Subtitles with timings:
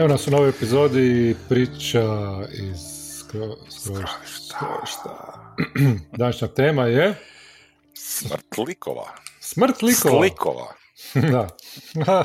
[0.00, 2.02] Evo nas u novoj epizodi priča
[2.52, 2.80] iz
[3.18, 3.56] skro,
[4.26, 5.54] skrovišta.
[6.18, 7.14] Današnja tema je...
[7.94, 9.14] Smrt likova.
[9.40, 10.18] Smrt likova.
[10.20, 10.74] Slikova.
[11.32, 11.48] da.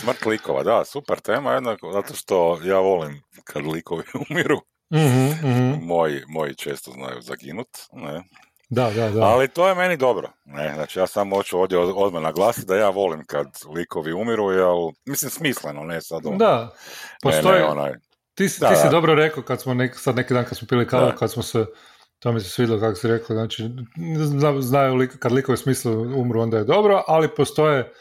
[0.00, 4.60] Smrt likova, da, super tema, jednako, zato što ja volim kad likovi umiru.
[4.94, 5.84] Mhm, mhm.
[5.86, 8.22] Moji, moji često znaju zaginut, ne?
[8.74, 9.22] Da, da, da.
[9.22, 10.30] Ali to je meni dobro.
[10.44, 10.72] Ne?
[10.74, 14.76] Znači, ja samo hoću ovdje od- odmah naglasiti da ja volim kad likovi umiru, jel,
[15.06, 16.36] mislim smisleno, ne sad ono.
[16.36, 16.68] Da, ne,
[17.22, 17.92] postoji, ne, onaj,
[18.34, 18.90] ti, si- Da, ti si da.
[18.90, 21.66] dobro rekao kad smo nek, sad neki dan kad smo pili kavu, kad smo se,
[22.18, 23.68] to mi se svidjelo kako si rekao, znači
[24.18, 27.92] zna- znaju lik, kad likovi smislu umru onda je dobro, ali postoje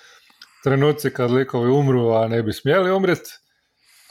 [0.63, 3.19] trenuci kad likovi umru, a ne bi smjeli umret,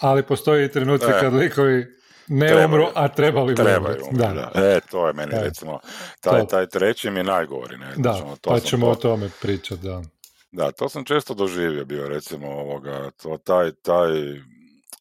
[0.01, 1.20] ali postoji i trenuci E.
[1.20, 1.86] kad likovi
[2.28, 2.67] ne Trebaju.
[2.67, 3.98] umru, a trebali trebaju.
[4.03, 4.67] umrijeti, Da, Da.
[4.67, 5.41] E, to je meni, E.
[5.41, 5.81] recimo,
[6.20, 7.87] taj, taj treći mi je najgori, ne?
[7.97, 10.03] da, Znači, to pa ćemo to- o tome pričati, da.
[10.53, 14.09] Da, to sam često doživio bio, recimo, ovoga, to, taj, taj,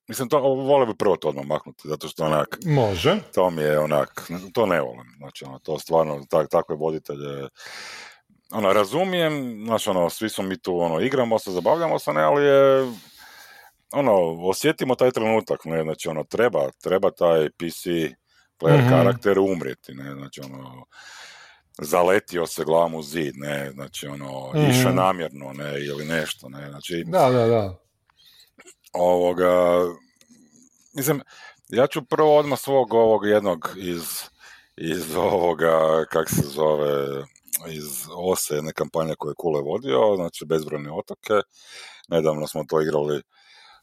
[0.08, 3.16] mislim, to, volio bi prvo to odmah maknuti, zato što onak, Može.
[3.34, 4.22] to mi je onak,
[4.54, 7.48] to ne volim, znači, ono, to stvarno, tak, takve voditelje,
[8.52, 9.34] ono, razumijem,
[9.66, 12.92] znači, ono, svi smo mi tu, ono, igramo se, zabavljamo se, ne, ali je,
[13.94, 14.14] ono,
[14.50, 17.86] osjetimo taj trenutak, ne, znači, ono, treba, treba taj PC
[18.60, 18.90] player Mhm.
[18.90, 20.86] karakter umrijeti, ne, znači, ono,
[21.82, 24.70] zaletio se glavom u zid, ne, znači, ono, Mhm.
[24.70, 27.78] išao namjerno, ne, ili nešto, ne, znači, Da, da, da.
[28.94, 29.82] ovoga,
[30.94, 31.22] mislim,
[31.70, 34.04] ja ću prvo odmah svog ovog jednog iz,
[34.78, 37.24] iz ovoga, kak se zove,
[37.70, 41.34] iz OSE, jedne kampanje koje je Kule vodio, znači Bezbrojne otoke,
[42.10, 43.22] nedavno smo to igrali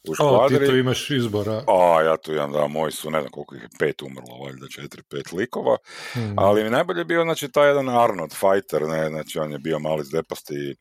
[0.05, 0.67] u O, ti škvadri.
[0.67, 1.65] tu imaš izbora.
[1.69, 4.67] A, ja tu imam, da, moji su, ne znam koliko ih je, pet umrlo, valjda
[4.69, 5.77] četiri, pet likova,
[6.17, 6.39] Mm.
[6.39, 10.05] ali mi najbolje bio, znači, taj jedan Arnold fighter, ne, znači, on je bio mali
[10.05, 10.77] zdepasti,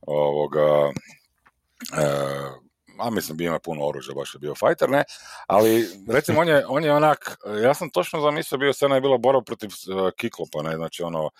[0.00, 0.90] ovoga,
[1.98, 2.61] e,
[2.98, 5.04] a mislim, bio ima puno oružja, baš je bio fighter, ne,
[5.46, 9.18] ali, recimo, on je, on je onak, ja sam točno zamislio, bio scena je bila
[9.18, 11.30] borba protiv e, Kiklopa, ne, znači, ono,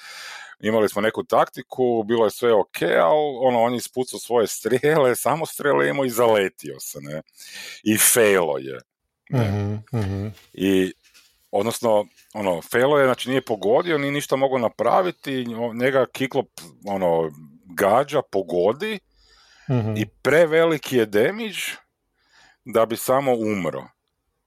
[0.60, 5.16] imali smo neku taktiku, bilo je sve ok, ali, ono, on je ispucao svoje strijele,
[5.26, 7.22] samo strijele imao i zaletio se, ne,
[7.82, 8.80] i failo je,
[9.30, 10.26] ne, Mhm, mhm.
[10.52, 10.92] i
[11.50, 16.48] odnosno ono Felo je znači nije pogodio ni ništa mogao napraviti njega Kiklop
[16.86, 17.30] ono
[17.64, 18.98] gađa pogodi
[19.70, 19.96] Mhm.
[19.96, 21.62] i preveliki je damage
[22.64, 23.82] da bi samo umro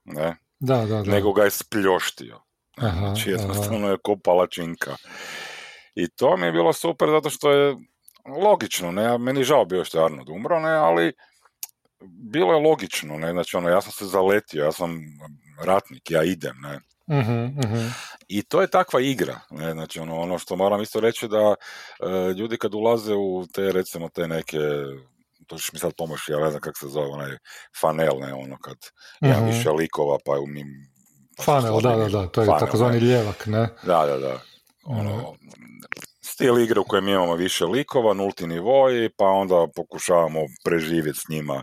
[0.04, 1.10] ne Da, da, da.
[1.10, 2.40] nego ga je spljoštio
[2.76, 3.30] Aha, znači aha.
[3.30, 4.96] jednostavno je ko palačinka
[5.94, 7.76] i to mi je bilo super zato što je
[8.42, 11.12] logično ne meni žao bio što je Arnold umro ne ali
[12.32, 15.00] bilo je logično ne znači ono ja sam se zaletio ja sam
[15.64, 17.86] ratnik ja idem ne Mhm, mhm.
[18.28, 22.32] I to je takva igra, ne, znači ono, ono što moram isto reći da e,
[22.32, 24.58] ljudi kad ulaze u te recimo te neke,
[25.46, 27.30] to ćeš mi sad pomoći, ja ne znam kako se zove, onaj
[27.80, 28.76] fanel, ne, ono kad
[29.20, 29.46] ima Mhm.
[29.46, 30.66] više likova pa u njim...
[31.36, 33.68] pa se Funnel, da, da, da, to je takozvani ljevak, ne?
[33.82, 34.40] Da, da, da.
[34.84, 35.34] Ono,
[36.24, 41.62] stil igre u kojem imamo više likova, nulti nivoi, pa onda pokušavamo preživjeti s njima.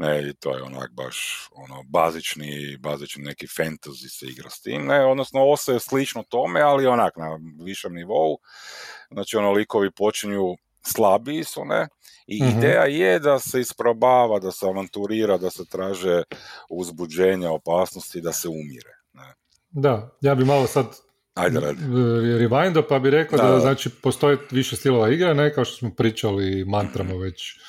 [0.00, 4.86] Ne, i to je onak baš ono, bazični, bazični neki fantasy se igra s tim,
[4.86, 8.38] ne, odnosno ovo se je slično tome, ali onak na višem nivou,
[9.10, 11.88] znači ono likovi počinju slabiji su, ne,
[12.26, 12.58] i Mhm.
[12.58, 16.22] ideja je da se isprobava, da se avanturira, da se traže
[16.70, 18.92] uzbuđenja, opasnosti, da se umire.
[19.12, 19.34] Ne.
[19.70, 20.86] Da, ja bi malo sad
[21.34, 21.84] Ajde, radi.
[22.38, 23.60] rewindo pa bi rekao da, Da, da.
[23.60, 27.60] znači postoje više stilova igre, ne kao što smo pričali mantramo već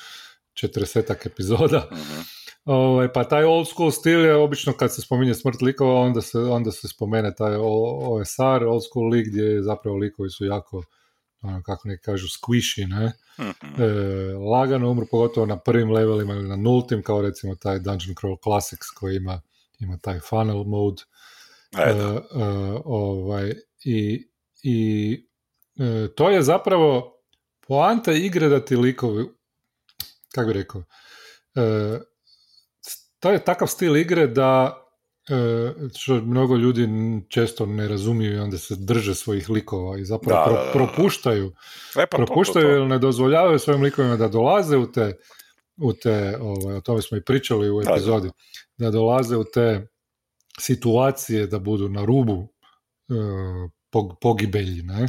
[0.54, 1.88] 40 epizoda.
[1.92, 2.20] Mhm.
[2.64, 6.38] Ovaj, pa taj old school stil je obično kad se spominje smrt likova, onda se,
[6.38, 10.82] onda se spomene taj OSR, old school lig, gdje zapravo likovi su jako,
[11.40, 13.12] ono, kako neki kažu, squishy, ne?
[13.40, 13.82] Mhm.
[13.82, 13.86] E,
[14.34, 18.90] lagano umru, pogotovo na prvim levelima ili na nultim, kao recimo taj Dungeon Crawl Classics
[18.90, 19.40] koji ima,
[19.78, 21.02] ima taj funnel mode.
[21.02, 22.20] E, E, e,
[22.84, 24.28] ovaj, I,
[24.62, 25.26] i
[25.78, 27.18] e, to je zapravo
[27.66, 29.24] poanta igre da ti likovi,
[30.34, 30.82] kako bi rekao,
[31.54, 32.00] e,
[33.20, 34.78] to je takav stil igre da
[35.28, 35.34] e,
[35.98, 36.88] što mnogo ljudi
[37.28, 40.66] često ne razumiju i onda se drže svojih likova i zapravo Da, pro- da, da,
[40.66, 40.72] da.
[40.72, 41.52] propuštaju E,
[41.94, 42.72] pa to, to, propuštaju to.
[42.72, 45.16] ili ne dozvoljavaju svojim likovima da dolaze u te,
[45.82, 47.92] u te ovaj, o tome smo i pričali u Da, da.
[47.92, 48.30] epizodi,
[48.76, 49.86] da dolaze u te
[50.60, 52.48] situacije da budu na rubu
[53.08, 53.14] e,
[53.90, 55.06] pog- pogibelji, ne?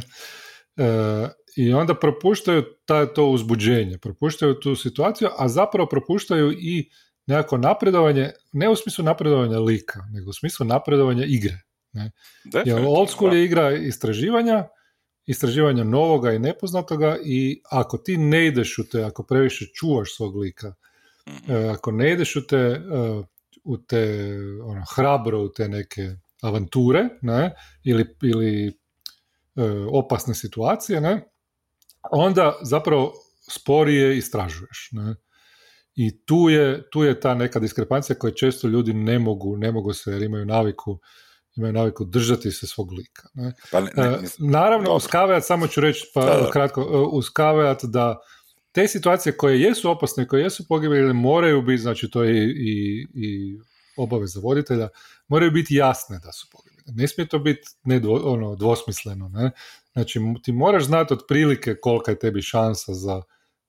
[0.76, 6.90] E, I onda propuštaju ta, to uzbuđenje, propuštaju tu situaciju, a zapravo propuštaju i
[7.26, 11.60] nekako napredovanje, ne u smislu napredovanja lika, nego u smislu napredovanja igre.
[11.92, 12.10] Jer
[12.44, 13.36] Definitivno, old school da.
[13.36, 14.68] je igra istraživanja,
[15.26, 20.36] istraživanja novoga i nepoznatoga i ako ti ne ideš u te, ako previše čuvaš svog
[20.36, 20.74] lika
[21.48, 22.80] E, ako ne ideš u te, e,
[23.64, 24.32] u te
[24.62, 26.10] ono, hrabro u te neke
[26.42, 27.54] avanture ne,
[27.84, 28.78] ili, ili
[29.92, 31.28] opasne situacije, ne,
[32.10, 33.12] onda zapravo
[33.50, 34.88] sporije istražuješ.
[34.92, 35.14] Ne.
[35.94, 39.92] I tu je, tu je ta neka diskrepancija koju često ljudi ne mogu, ne mogu
[39.92, 40.98] se jer imaju naviku
[41.56, 43.22] imaju naviku držati se svog lika.
[43.34, 43.52] Ne?
[43.70, 48.18] Pa ne, ne, Naravno, uz kaveat, samo ću reći pa, kratko, uz kaveat da
[48.72, 53.58] te situacije koje jesu opasne, koje jesu pogibeljne, moraju biti, znači to je i, i
[53.96, 54.88] obaveza voditelja,
[55.28, 56.73] moraju biti jasne da su pogibeljne.
[56.86, 59.28] Ne smije to biti nedvo, ono, dvosmisleno.
[59.28, 59.50] Ne?
[59.92, 63.22] Znači, ti moraš znati otprilike kolika je tebi šansa za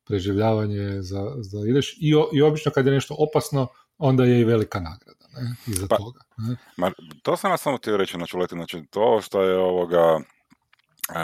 [0.05, 3.67] preživljavanje, za, za ideš i, i obično kad je nešto opasno,
[3.97, 6.19] onda je i velika nagrada ne, iza pa, toga.
[6.37, 6.55] Ne.
[6.77, 6.91] Ma,
[7.23, 10.19] to sam ja samo htio reći, znači, znači to što je ovoga,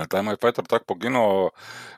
[0.10, 1.50] taj moj Petar tak poginuo,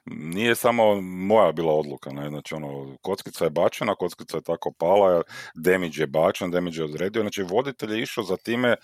[0.06, 5.22] nije samo moja bila odluka, ne, znači ono, kockica je bačena, kockica je tako pala,
[5.56, 8.76] damage je bačen, damage je odredio, znači voditelj je išao za time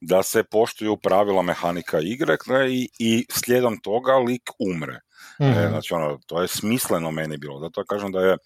[0.00, 2.36] da se poštuju pravila mehanika igre
[2.70, 5.00] i, i slijedom toga lik umre.
[5.40, 5.68] Mm.
[5.68, 8.36] znači ono, to je smisleno meni bilo, zato kažem da je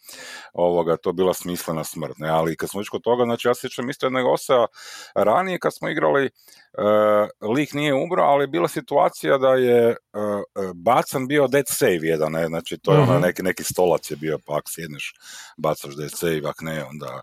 [0.53, 3.91] ovoga, to bila smislena smrt, ne, ali kad smo išli kod toga, znači ja sjećam
[3.91, 4.67] isto jednog osa
[5.15, 10.43] ranije kad smo igrali, uh, lik nije umro, ali je bila situacija da je uh,
[10.75, 14.39] bacan bio dead save jedan, ne, znači to je mm neki, neki stolac je bio,
[14.47, 15.15] pa ako sjedneš,
[15.57, 17.21] bacaš dead save, ak ne, onda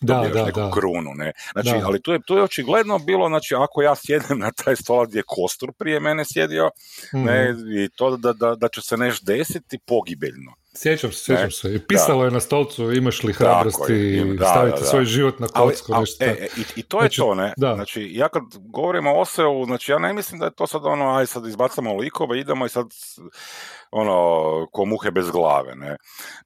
[0.08, 0.70] da, da, neku da.
[0.70, 1.32] krunu, ne.
[1.52, 5.06] Znači, ali tu je, tu je očigledno bilo, znači, ako ja sjednem na taj stol
[5.06, 6.70] gdje je kostur prije mene sjedio,
[7.12, 7.78] ne, mhm.
[7.78, 10.59] i to da, da, da će se nešto desiti pogibeljno.
[10.74, 11.74] Sjećam se, sjećam se.
[11.74, 15.92] I pisalo je na stolcu imaš li hrabrosti staviti svoj život na kocku.
[15.94, 17.52] Ali, e, e, i, I to je znači, to, ne?
[17.56, 21.16] Znači, ja kad govorim o Oseu, znači ja ne mislim da je to sad ono,
[21.16, 22.86] aj sad izbacamo likove, idemo i sad
[23.90, 25.96] ono, ko muhe bez glave, ne?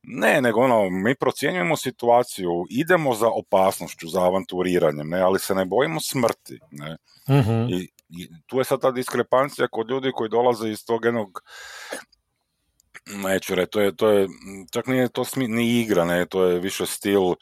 [0.03, 5.21] Ne, nego ono, mi procjenjujemo situaciju, idemo za opasnošću, za avanturiranjem, ne?
[5.21, 6.97] Ali se ne bojimo smrti, ne?
[7.31, 7.67] Mhm.
[7.69, 11.41] I, I tu je sad ta diskrepancija kod ljudi koji dolaze iz tog jednog
[13.07, 14.29] neću reći, to je, to je,
[14.73, 17.35] čak nije to smi, ni igra, ne, to je više stil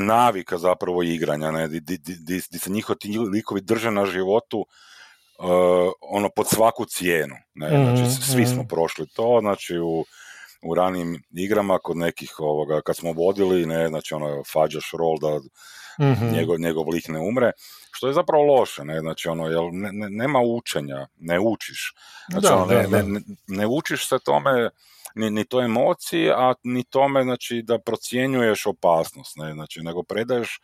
[0.00, 4.58] navika zapravo igranja, ne, di, di, di, di se njihovi ti likovi drže na životu
[4.58, 8.68] uh, ono pod svaku cijenu, ne, znači mhm, svi smo mhm.
[8.68, 10.04] prošli to, znači u,
[10.62, 15.40] u ranim igrama kod nekih ovoga, kad smo vodili, ne, znači ono fađaš rol da
[16.00, 17.52] mm njegov, njegov lik ne umre,
[17.90, 21.94] što je zapravo loše, ne, znači ono, jel, ne, ne, nema učenja, ne učiš,
[22.30, 24.70] znači da, ono, ne, da, ne, ne, učiš se tome,
[25.14, 30.60] ni, ni to emociji, a ni tome, znači, da procjenjuješ opasnost, ne, znači, nego predaješ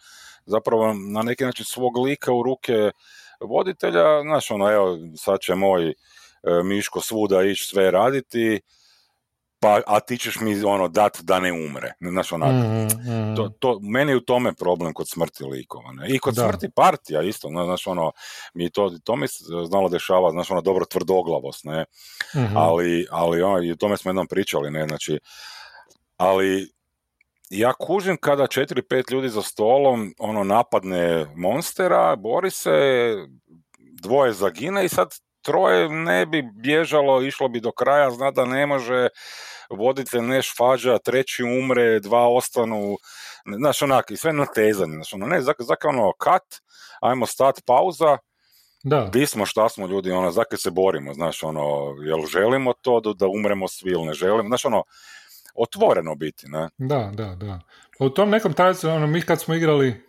[0.47, 2.91] zapravo na neki način svog lika u ruke
[3.41, 5.95] voditelja, znači, ono, evo, sad će moj e,
[6.65, 8.61] Miško svuda ići sve raditi,
[9.63, 11.93] pa a ti ćeš mi ono dat da ne umre.
[12.01, 12.53] Znaš, onako.
[12.53, 13.37] Mm, mm.
[13.37, 15.93] To, to, meni je u tome problem kod smrti likova.
[15.93, 16.07] Ne?
[16.09, 17.49] I kod smrti partija isto.
[17.49, 18.13] Znaš, ono,
[18.55, 19.27] mi to, to mi
[19.67, 21.85] znalo dešava, znaš, ono, dobro tvrdoglavost, ne?
[22.35, 24.87] mm Ali, ali ono, i o tome smo jednom pričali, ne?
[24.89, 25.19] Znači,
[26.17, 26.71] ali
[27.51, 32.73] ja kužim kada četiri, pet ljudi za stolom ono napadne monstera, bori se,
[33.79, 35.09] dvoje zagine i sad
[35.43, 39.09] troje ne bi bježalo, išlo bi do kraja, zna da ne može,
[39.71, 42.97] voditelj neš fađa, treći umre, dva ostanu,
[43.59, 46.43] znaš onak, i sve natezanje, znaš ono, ne, zaka ono, kat,
[47.01, 48.19] ajmo stat, pauza,
[48.85, 49.09] da.
[49.13, 53.13] Di smo, šta smo ljudi, ono, zakaj se borimo, znaš, ono, jel želimo to da,
[53.13, 54.83] da umremo svi ili ne želimo, znaš, ono,
[55.55, 56.69] otvoreno biti, ne?
[56.79, 57.61] Da, da, da.
[57.99, 60.05] U tom nekom tajcu, ono, mi kad smo igrali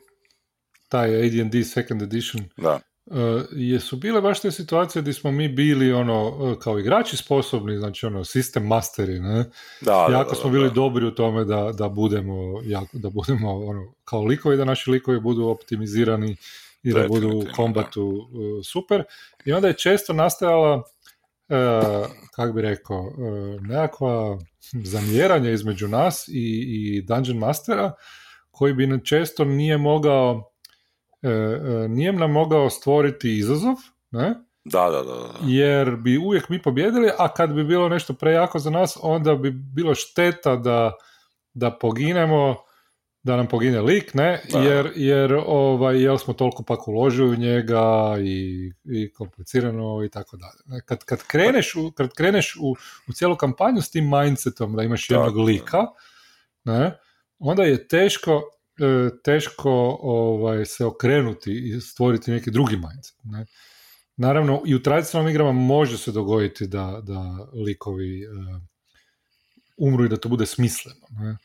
[0.90, 2.80] taj AD&D second edition, da.
[3.06, 3.18] Uh,
[3.52, 8.06] jesu bile baš te situacije gdje smo mi bili ono e, kao igrači sposobni, znači
[8.06, 9.46] ono sistem masteri, ne?
[9.82, 14.24] Da, jako smo bili dobri u tome da, da budemo jako, da budemo ono kao
[14.24, 16.36] likovi, da naši likovi budu optimizirani
[16.84, 19.04] i da budu u kombatu uh, super.
[19.46, 24.40] I onda je često nastajala uh, kako bi rekao, uh, nekakva
[24.84, 27.94] zamjeranja između nas i, i Dungeon Mastera
[28.52, 30.53] koji bi često nije mogao E, e,
[31.89, 33.75] nije nam mogao stvoriti izazov,
[34.12, 34.36] ne?
[34.65, 38.70] Da, da, da, Jer bi uvijek mi pobjedili, a kad bi bilo nešto prejako za
[38.70, 40.92] nas, onda bi bilo šteta da,
[41.53, 42.56] da poginemo,
[43.24, 44.42] da nam pogine lik, ne?
[44.63, 50.38] Jer, jer, ovaj, jel smo toliko pak uložili u njega i, i komplicirano i tako
[50.38, 50.82] dalje.
[50.82, 52.75] Kad, kad kreneš, u, kad kreneš u,
[53.08, 55.86] u cijelu kampanju s tim mindsetom da imaš jednog lika,
[56.63, 56.98] ne?
[57.39, 58.62] onda je teško E,
[59.24, 63.16] teško ovaj, se okrenuti i stvoriti neki drugi mindset.
[63.24, 63.46] Ne?
[64.18, 68.62] Naravno, i u tradicionalnim igrama može se dogoditi da, da likovi uh,
[69.78, 71.08] umru i da to bude smisleno.
[71.10, 71.38] Ne?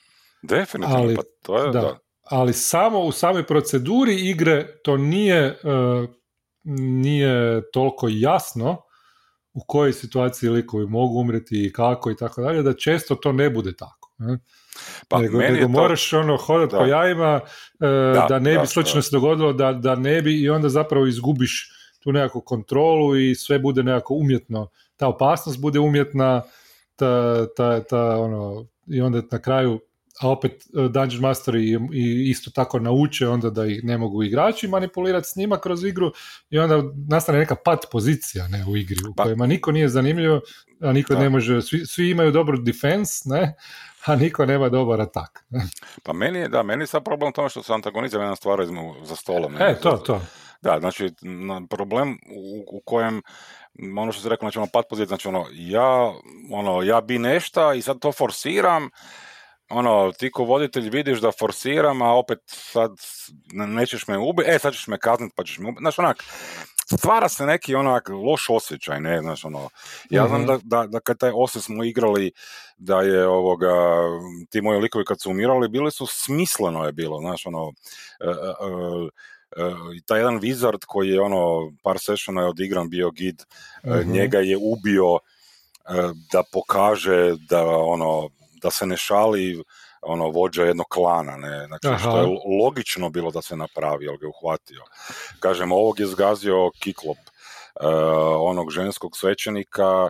[0.43, 1.99] Definitivno, ali, pa to je, da.
[2.23, 5.57] ali samo u samoj proceduri igre to nije, e,
[6.65, 8.83] nije toliko jasno
[9.53, 13.51] u kojoj situaciji likovi mogu umreti i kako i tako dalje, da često to ne
[13.51, 14.13] bude tako.
[14.19, 14.39] Ne?
[15.09, 15.69] Pa, nego, nego to...
[15.69, 17.41] moraš ono hodati po jajima
[17.81, 21.07] e, da, da, ne bi slučajno se dogodilo da, da ne bi i onda zapravo
[21.07, 21.71] izgubiš
[22.01, 26.43] tu nekakvu kontrolu i sve bude nekako umjetno, ta opasnost bude umjetna,
[26.97, 29.81] ta, ta, ta ono, i onda na kraju
[30.21, 34.23] a opet e, Dungeon Master i, i, isto tako nauče onda da ih ne mogu
[34.23, 36.13] igrači manipulirati s njima kroz igru
[36.51, 40.41] i onda nastane neka pat pozicija ne, u igri u pa, kojima niko nije zanimljivo,
[40.81, 43.57] a niko ne može, svi, svi imaju dobar defense, ne,
[44.05, 45.45] a niko nema dobar atak.
[46.05, 48.67] Pa meni je, da, meni je sad problem tome što se antagonizam jedna stvar
[49.03, 49.53] za stolom.
[49.53, 50.21] Ne, e, to, to.
[50.63, 51.11] Da, znači,
[51.71, 53.23] problem u, u kojem
[53.99, 56.13] ono što se rekao, znači ono pat pozicija, znači ono, ja,
[56.51, 58.91] ono, ja bi nešto i sad to forsiram,
[59.71, 62.91] ono, ti ko voditelj vidiš da forsiram, a opet sad
[63.53, 66.25] nećeš me ubiti, e sad ćeš me kazniti pa ćeš me ubiti, znaš onak,
[66.97, 69.69] stvara se neki onak loš osjećaj, ne, znaš ono,
[70.11, 70.47] ja znam mhm.
[70.47, 72.33] da, da, da kad taj osjećaj smo igrali,
[72.79, 73.75] da je ovoga,
[74.51, 77.73] ti moji likovi kad su umirali, bili su, smisleno je bilo, znaš ono,
[78.21, 83.43] e, e, e, taj jedan wizard koji je ono par sessiona je odigran bio gid,
[83.87, 84.13] mhm.
[84.13, 85.19] njega je ubio
[86.33, 88.29] da pokaže da ono
[88.63, 89.63] da se ne šali
[90.03, 94.27] ono vođa jednog klana, ne, znači što je logično bilo da se napravi, ali ga
[94.27, 94.83] je uhvatio.
[95.41, 97.89] Kažem, ovog je zgazio Kiklop, uh,
[98.41, 100.09] onog ženskog svećenika,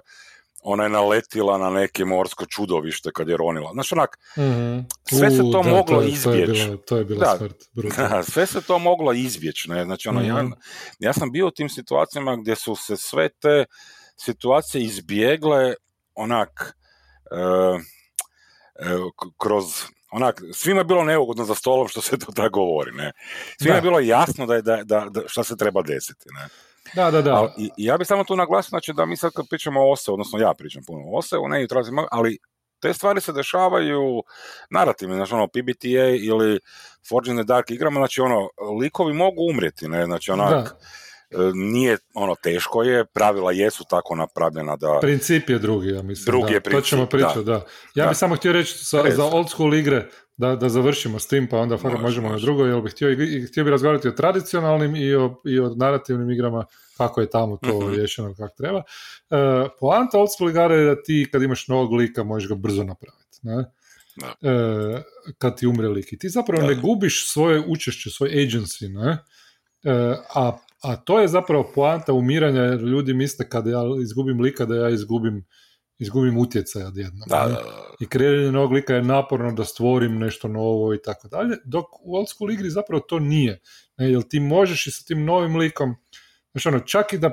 [0.62, 3.70] ona je naletila na neke morsko čudovište kad je ronila.
[3.72, 4.78] Znaš, onak, mm
[5.10, 6.76] sve se to moglo izbjeći.
[6.86, 7.56] To je bila, smrt.
[8.32, 9.70] sve se to moglo izbjeći.
[9.70, 9.84] Ne?
[9.84, 10.52] Znači, ono, ja, mhm.
[10.98, 13.64] ja sam bio u tim situacijama gdje su se sve te
[14.16, 15.74] situacije izbjegle
[16.14, 16.74] onak...
[17.30, 17.80] Uh,
[19.38, 19.64] kroz
[20.10, 23.12] onak, svima je bilo neugodno za stolom što se to tako govori, ne.
[23.62, 26.48] Svima je bilo jasno da, je, da, da, da šta se treba desiti, ne.
[26.94, 27.54] Da, da, da.
[27.58, 30.38] i, ja bih samo tu naglasio, znači da mi sad kad pričamo o OSE, odnosno
[30.38, 31.66] ja pričam puno o OSE, ne,
[32.10, 32.38] ali
[32.80, 34.22] te stvari se dešavaju
[34.70, 36.60] narativno, znači ono PBTA ili
[37.08, 38.48] Forge in the Dark igrama, znači ono,
[38.80, 41.07] likovi mogu umrijeti, ne, znači onak, E,
[41.54, 44.98] nije ono teško je, pravila jesu tako napravljena da...
[45.00, 46.24] Princip je drugi, ja mislim.
[46.24, 47.64] Drugi je princip, To ćemo pričati, da.
[47.94, 51.48] Ja bih samo htio reći sa, za old school igre, da, da završimo s tim,
[51.48, 53.16] pa onda fakat možemo na drugo, jer bih htio,
[53.48, 56.64] htio bi razgovarati o tradicionalnim i o, i o narativnim igrama,
[56.96, 58.78] kako je tamo to mm riješeno kako treba.
[58.78, 62.84] Uh, poanta old school igara je da ti kad imaš novog lika možeš ga brzo
[62.84, 63.38] napraviti.
[63.42, 63.56] Ne?
[63.56, 65.00] Uh,
[65.38, 66.12] kad ti umre lik.
[66.12, 69.18] I ti zapravo ne gubiš svoje učešće, svoj agency, ne?
[70.34, 74.74] a a to je zapravo poanta umiranja jer ljudi misle kada ja izgubim lika da
[74.74, 75.46] ja izgubim
[75.98, 77.28] izgubim utjecaj odjednom.
[77.28, 77.62] Da, da,
[78.00, 82.16] I kreiranje novog lika je naporno da stvorim nešto novo i tako dalje, dok u
[82.16, 83.60] old school igri zapravo to nije.
[83.96, 85.94] Ne, jer ti možeš i sa tim novim likom,
[86.52, 87.32] znači ono, čak i da,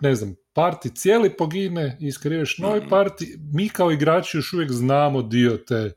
[0.00, 4.70] ne znam, parti cijeli pogine i iskreiraš novi mm parti, mi kao igrači još uvijek
[4.70, 5.92] znamo dio te e,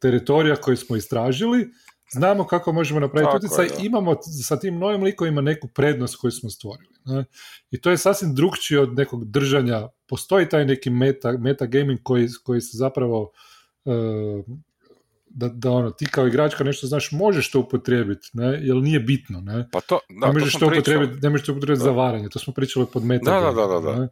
[0.00, 1.68] teritorija koji smo istražili
[2.12, 6.94] znamo kako možemo napraviti utjecaj, imamo sa tim novim likovima neku prednost koju smo stvorili.
[7.04, 7.24] Ne?
[7.70, 9.88] I to je sasvim drugčije od nekog držanja.
[10.08, 13.30] Postoji taj neki meta, meta gaming koji, koji se zapravo
[13.84, 14.44] uh,
[15.34, 19.40] da, da ono, ti kao igračka nešto znaš, možeš to upotrijebiti, ne, jer nije bitno,
[19.40, 19.68] ne.
[19.72, 22.52] Pa to, da, ne možeš to, upotrijebiti, ne možeš to upotrijebiti za varanje, to smo
[22.52, 23.40] pričali pod meta.
[23.40, 24.00] Da, da, da, da.
[24.00, 24.08] Ne?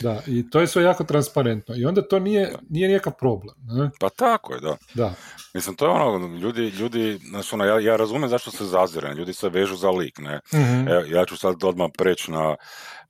[0.00, 1.74] Da, i to je sve jako transparentno.
[1.76, 3.54] I onda to nije, nije nikakav problem.
[3.66, 3.90] Ne?
[4.00, 4.76] Pa tako je, da.
[4.94, 5.14] da.
[5.54, 9.32] Mislim, to je ono, ljudi, ljudi znači ono, ja, ja razumijem zašto se zazire, ljudi
[9.32, 10.40] se vežu za lik, ne.
[10.52, 10.84] mm
[11.14, 12.56] ja ću sad odmah preći na,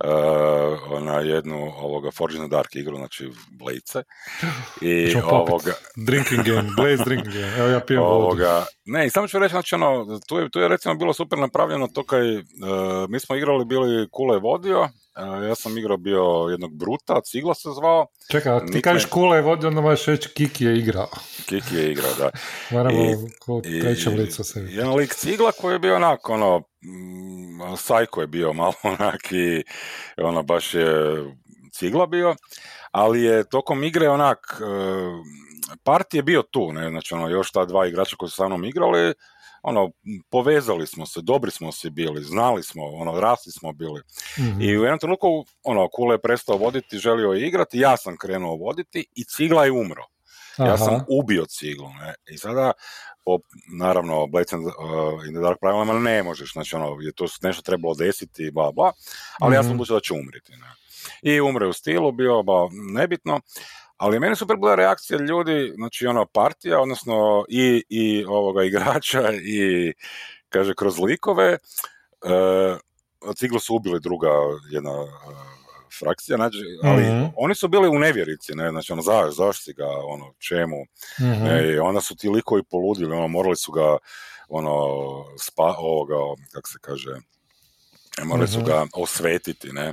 [0.04, 4.02] uh, na jednu ovoga Forge in the Dark igru, znači Blaze.
[4.80, 5.72] I ovoga...
[5.96, 9.74] Drinking game, Blaze drinking game, evo ja pijem ovoga, Ne, i samo ću reći, znači
[9.74, 12.44] ono, tu je, tu je recimo bilo super napravljeno to kaj, uh,
[13.08, 14.88] mi smo igrali, bili Kule vodio,
[15.48, 18.06] ja sam igrao bio jednog Bruta, Cigla se zvao.
[18.30, 21.08] Čekaj, ti kažeš Kula je vodio, onda možeš reći Kiki je igrao.
[21.46, 22.30] Kiki je igrao, da.
[22.76, 22.98] Moramo
[23.38, 28.26] ko trećem licu se Jedan lik Cigla koji je bio onak, ono, mm, sajko je
[28.26, 29.62] bio malo onak i
[30.16, 31.24] ono, baš je
[31.72, 32.36] Cigla bio,
[32.90, 34.64] ali je tokom igre onak, e,
[35.82, 38.64] part je bio tu, ne, znači ono, još ta dva igrača koji su sa mnom
[38.64, 39.14] igrali,
[39.64, 39.90] ono,
[40.30, 44.02] povezali smo se, dobri smo se bili, znali smo, ono, rasli smo bili.
[44.38, 48.16] mm I u jednom trenutku, ono, Kule je prestao voditi, želio je igrati, ja sam
[48.16, 50.04] krenuo voditi i Cigla je umro.
[50.58, 50.68] Aha.
[50.68, 52.14] Ja sam ubio Ciglu, ne?
[52.30, 52.72] I sada,
[53.24, 53.38] po,
[53.78, 54.60] naravno, Blades uh,
[55.26, 58.92] in the Dark pravilima ne možeš, znači, ono, je to nešto trebalo desiti, bla, bla,
[59.40, 59.74] ali ja sam mhm.
[59.74, 60.72] odlučio da će umriti, ne?
[61.22, 63.40] I umre u stilu, bio, ba, nebitno,
[63.96, 69.92] ali meni su bila reakcija ljudi, znači ono partija, odnosno i, i ovoga igrača i
[70.48, 71.58] kaže kroz likove,
[72.24, 72.78] uh,
[73.36, 74.30] Ciglo su ubili druga
[74.70, 74.92] jedna
[75.98, 79.86] frakcija, znači, ali mm oni su bili u nevjerici, ne, znači ono, za, zašto ga,
[79.86, 80.76] ono, čemu,
[81.20, 83.96] mm ne, onda su ti likovi poludili, ono, morali su ga,
[84.48, 84.74] ono,
[85.38, 86.14] spa, ovoga,
[86.52, 87.16] kako se kaže,
[88.24, 88.66] morali su mhm.
[88.66, 89.92] ga osvetiti, ne,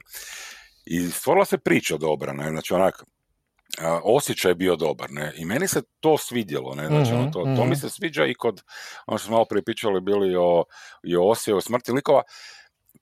[0.86, 3.03] i stvorila se priča dobra, ne, znači onak,
[4.03, 7.65] osjećaj je bio dobar, ne, i meni se to svidjelo, ne, znači ono, to, to
[7.65, 7.73] mi mhm.
[7.73, 8.61] se sviđa i kod,
[9.07, 10.63] ono što smo malo prije pričali, bili o,
[11.03, 11.23] i o
[11.55, 12.21] o smrti likova,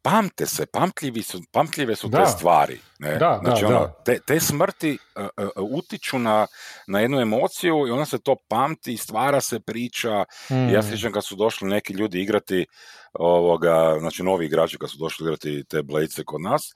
[0.01, 2.79] pamte se, pamtljivi su, pamtljive su te stvari.
[2.99, 3.17] Ne?
[3.17, 6.47] Da, znači, ono, Te, te smrti uh, uh, utiču na,
[6.87, 10.23] na jednu emociju i onda se to pamti, stvara se priča.
[10.51, 10.69] Mm.
[10.69, 12.65] Ja sjećam kad su došli neki ljudi igrati,
[13.13, 16.73] ovoga, znači novi igrači kad su došli igrati te blejce kod nas,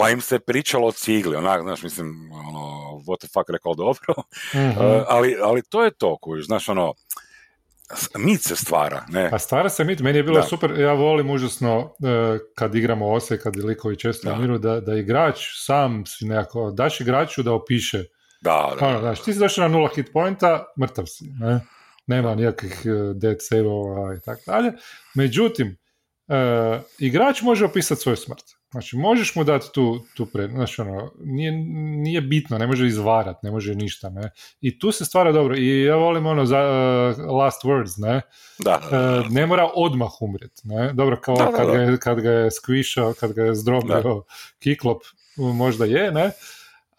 [0.00, 2.60] pa im se pričalo o cigli, onak, znaš, mislim, ono,
[3.06, 4.14] what the fuck rekao dobro,
[4.54, 6.94] mm ali, ali to je to, koji, znaš, ono,
[8.18, 9.04] mit se stvara.
[9.08, 9.30] Ne?
[9.32, 13.40] A stvara se mit, meni je bilo super, ja volim užasno e, kad igramo ose,
[13.40, 14.58] kad likovi često da.
[14.58, 18.04] da, da igrač sam si nekako, daš igraču da opiše.
[18.40, 18.86] Da, da.
[18.86, 21.60] Ono, znaš, ti si došao na nula hit pointa, mrtav si, ne?
[22.06, 24.72] Nema nikakvih e, dead save-ova i tako dalje.
[25.14, 25.79] Međutim,
[26.30, 28.44] e, igrač može opisati svoju smrt.
[28.70, 31.52] Znači, možeš mu dati tu, tu pred, znači, ono, nije,
[32.02, 34.30] nije bitno, ne može izvarat, ne može ništa, ne.
[34.60, 35.56] I tu se stvara dobro.
[35.56, 38.20] I ja volim ono za uh, last words, ne.
[38.58, 40.92] Da, uh, ne mora odmah umret, ne.
[40.92, 44.22] Dobro, kao kad, Ga je, kad ga je squišao, kad ga je zdrobio
[44.58, 45.02] kiklop,
[45.36, 46.30] možda je, ne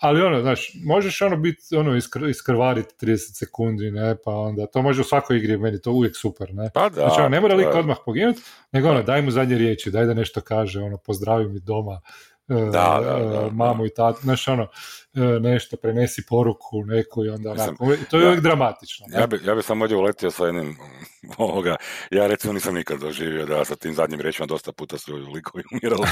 [0.02, 4.82] ali ono, znaš, možeš ono biti, ono, iskr, iskrvariti 30 sekundi, ne, pa onda, to
[4.82, 6.70] može u svakoj igri, meni to uvijek super, ne.
[6.74, 6.96] Pa da.
[6.96, 10.14] Znači, ono, ne mora lik odmah poginuti, nego ono, daj mu zadnje riječi, daj da
[10.14, 12.02] nešto kaže, ono, pozdravi mi doma,
[12.48, 14.68] da, da, da, mamu i tatu, znaš, ono,
[15.14, 19.06] E, nešto, prenesi poruku neku i onda onako, to je uvijek dramatično.
[19.10, 20.78] Ja bi, ja bi sam ovdje uletio sa jednim
[21.38, 21.76] ovoga,
[22.12, 26.08] ja recimo nisam nikad doživio da sa tim zadnjim riječima dosta puta su likovi umirali,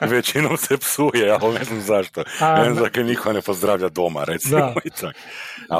[0.16, 4.58] većinom se psuje, ali ne znam zašto, A, ne znam niko ne pozdravlja doma, recimo
[4.58, 4.74] da.
[4.84, 5.16] i tak.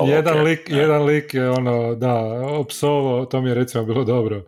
[0.06, 4.42] jedan, lik, jedan lik je ono, da, opsovo, to mi je recimo bilo dobro, E,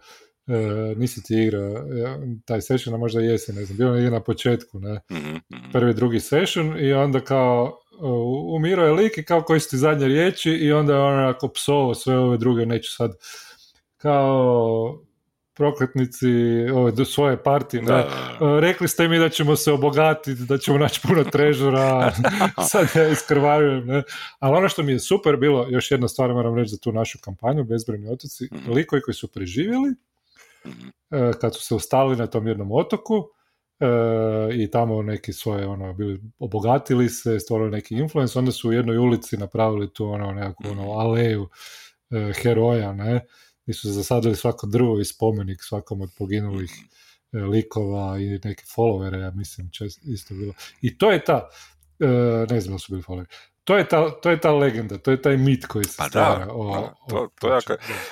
[0.97, 1.85] nisi ti igrao
[2.45, 5.41] taj session, a možda jesi, ne znam, bilo je na početku, ne, mm
[5.73, 7.79] prvi, drugi session i onda kao
[8.57, 11.95] umirao je lik i kao koji su ti zadnje riječi i onda je onako psovo
[11.95, 13.13] sve ove druge, neću sad
[13.97, 14.99] kao
[15.61, 16.29] prokletnici
[16.75, 17.99] ove svoje partije, da.
[17.99, 18.07] E,
[18.61, 22.13] rekli ste mi da ćemo se obogatiti, da ćemo naći puno trežura,
[22.71, 24.03] sad ja iskrvarujem, ne.
[24.39, 27.19] Ali ono što mi je super bilo, još jedna stvar moram reći za tu našu
[27.21, 29.93] kampanju, Bezbrojni otoci, mm likovi koji su preživjeli, mhm.
[29.93, 30.10] e,
[31.41, 33.25] kad su se ustali na tom jednom otoku,
[33.81, 38.73] E, i tamo neki svoje ono bili obogatili se, stvorili neki influence, onda su u
[38.73, 40.91] jednoj ulici napravili tu ono nekakvu ono mhm.
[40.91, 41.49] aleju
[42.11, 43.27] e, heroja, ne,
[43.67, 46.71] i su zasadili svako drvo i spomenik svakom od poginulih
[47.33, 47.45] mhm.
[47.45, 50.53] e, likova i neke followere, ja mislim, čest, isto bilo.
[50.83, 51.49] I to je ta,
[52.01, 52.07] e,
[52.51, 53.27] ne znam da su bili followeri,
[53.71, 56.45] to je, ta, to je ta legenda, to je taj mit koji se pa stvara.
[56.45, 57.59] Da, o, pa to, to, ja,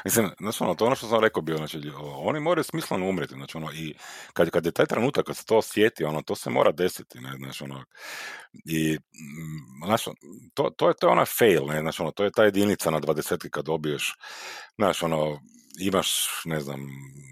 [0.05, 1.81] mislim, znači, ono, to ono što sam rekao bio, znači,
[2.17, 3.95] oni moraju smisleno umreti, znači, ono, i
[4.33, 7.37] kad, kad je taj trenutak, kad se to osjeti, ono, to se mora desiti, ne,
[7.37, 7.85] znači, ono,
[8.65, 8.99] i,
[9.85, 10.11] znači,
[10.55, 13.01] to, to je, to je ona fail, ne, znači, ono, to je ta jedinica na
[13.01, 14.15] dvadesetki kad dobiješ,
[14.77, 15.41] znači, ono,
[15.81, 16.81] imaš, ne znam,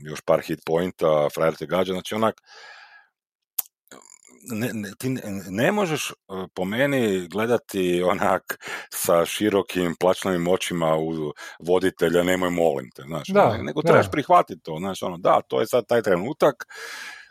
[0.04, 2.42] još par hit pointa, frajer te gađa, znači, onak,
[4.50, 5.09] ne, ne, ti
[5.50, 6.14] ne, možeš e,
[6.54, 8.59] po meni gledati onak
[8.90, 14.61] sa širokim plačnim očima u voditelja, nemoj molim te, znaš, da, ono, nego trebaš prihvatiti
[14.62, 16.66] to, znaš, ono, da, to je sad taj trenutak,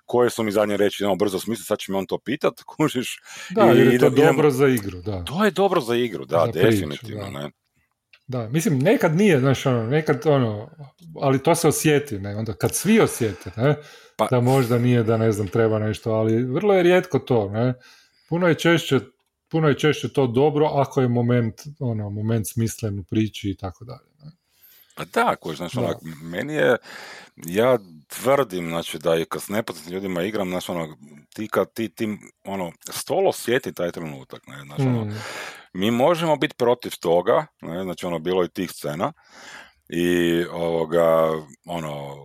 [0.05, 3.19] koje su mi zadnje reći, ono, brzo smisli, sad će me on to pitat, kužiš.
[3.49, 5.23] Da, jer je to dobro za igru, da.
[5.23, 7.51] To je dobro za igru, da, definitivno, ne.
[8.27, 10.69] Da, mislim, nekad nije, znaš, ono, nekad, ono,
[11.21, 13.75] ali to se osjeti, ne, onda kad svi osjete, ne,
[14.17, 14.27] pa...
[14.31, 17.73] da možda nije da, ne znam, treba nešto, ali vrlo je rijetko to, ne,
[18.29, 18.99] puno je češće,
[19.49, 23.85] puno je češće to dobro ako je moment, ono, moment smislen u priči i tako
[23.85, 24.31] dalje, ne.
[24.95, 26.77] Pa da, ko, znaš, onak, meni je,
[27.45, 30.97] ja tvrdim, znači, da i kad s nepoznatim ljudima igram, znači, ono,
[31.33, 35.13] ti kad ti, ti, ono, stolo osjeti taj trenutak, ne, znači, ono, mm.
[35.75, 39.13] Mi možemo biti protiv toga, ne, znači ono bilo i tih scena
[39.89, 41.31] i ovoga,
[41.65, 42.15] ono,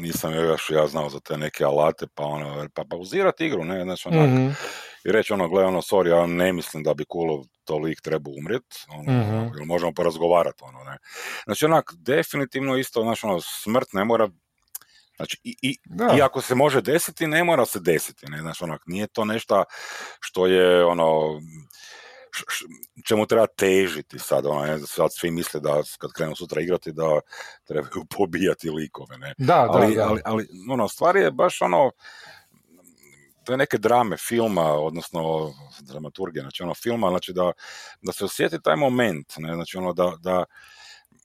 [0.00, 4.08] nisam još ja znao za te neke alate, pa ono, pa pauzirati igru, ne, znači
[4.08, 4.54] onak, mm
[5.04, 8.86] i reći ono, gle, ono, sorry, ja ne mislim da bi Kulov tolik trebao umrijet,
[8.88, 10.98] ono, mm možemo porazgovarati, ono, ne.
[11.44, 14.30] Znači, onak, definitivno isto, znači, ono, smrt ne mora
[15.16, 15.78] Znači, i, i,
[16.16, 19.64] i, ako se može desiti, ne mora se desiti, ne, znači, onak, nije to nešto
[20.20, 21.40] što je, ono,
[23.08, 27.20] čemu treba težiti sad, ono, ne, sad svi misle da kad krenu sutra igrati da
[27.64, 29.34] trebaju pobijati likove, ne.
[29.38, 31.90] Da, ali, da, ali, ali, ono, stvar je baš ono,
[33.44, 37.52] to je neke drame filma, odnosno dramaturgije, znači ono filma, znači da,
[38.02, 40.44] da se osjeti taj moment, ne, znači ono da, da,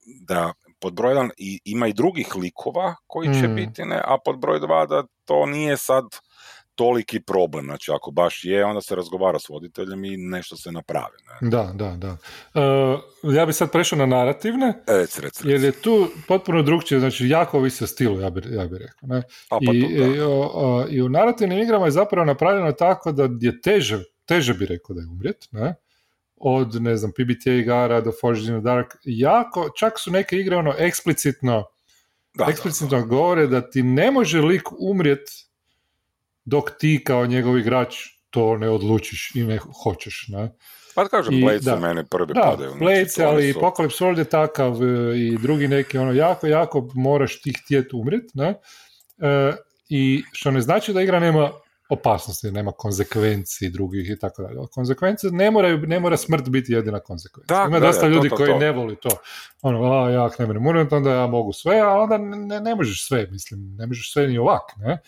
[0.05, 3.55] da pod broj jedan i, ima i drugih likova koji će mm.
[3.55, 6.03] biti, ne, a pod broj dva da to nije sad
[6.75, 7.65] toliki problem.
[7.65, 11.17] Znači, ako baš je, onda se razgovara s voditeljem i nešto se napravi.
[11.41, 11.49] Ne?
[11.49, 12.17] Da, da, da.
[13.23, 17.27] Uh, ja bi sad prešao na narativne, rec, rec, jer je tu potpuno drugčije, znači
[17.27, 19.07] jako ovisi o stilu, ja bih ja bi rekao.
[19.07, 19.17] Ne?
[19.49, 23.61] A, pa I, i, o, I u narativnim igrama je zapravo napravljeno tako da je
[23.61, 25.75] teže, teže bi rekao da je umrijet, ne?
[26.37, 30.57] od, ne znam, PBTA igara do Forged in the Dark, jako, čak su neke igre
[30.57, 31.63] ono eksplicitno
[32.37, 35.29] da, eksplicitno da, govore da ti ne može lik umrijet
[36.45, 37.95] dok ti kao njegov igrač
[38.29, 40.25] to ne odlučiš i ne hoćeš.
[40.27, 40.51] Ne?
[40.95, 42.69] Pa kažem, Blade su mene prvi da, padaju.
[42.69, 43.59] Znači, Blade ali su...
[43.59, 48.31] Apocalypse World je takav e, i drugi neki, ono, jako, jako moraš ti htjeti umrit,
[48.33, 48.55] ne?
[49.17, 49.53] E,
[49.89, 51.51] I što ne znači da igra nema
[51.89, 54.59] opasnosti, nema konsekvenci drugih i tako dalje.
[54.71, 57.65] Konsekvence ne moraju, ne mora smrt biti jedina konsekvencija.
[57.67, 59.09] Ima dosta ljudi koji ne voli to.
[59.61, 63.27] Ono, a ja ne moram onda ja mogu sve, a onda ne, ne možeš sve,
[63.31, 65.01] mislim, ne možeš sve ni ovak, ne?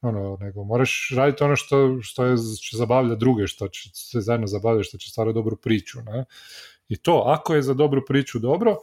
[0.00, 4.46] Ono, nego moraš raditi ono što, što je, će zabavljati druge, što će se zajedno
[4.46, 6.24] zabavljati, što će stvarati dobru priču, ne?
[6.88, 8.76] I to, ako je za dobru priču dobro,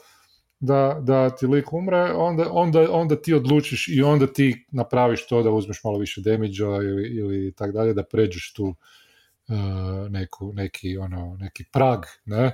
[0.59, 5.43] da, da ti lik umre, onda, onda, onda ti odlučiš i onda ti napraviš to
[5.43, 9.55] da uzmeš malo više damage ili, ili tak dalje, da pređeš tu uh,
[10.09, 12.45] neku, neki, ono, neki prag, ne?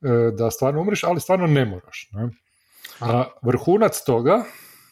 [0.00, 2.08] Uh, da stvarno umreš, ali stvarno ne moraš.
[2.12, 2.30] Ne?
[3.00, 4.44] A vrhunac toga,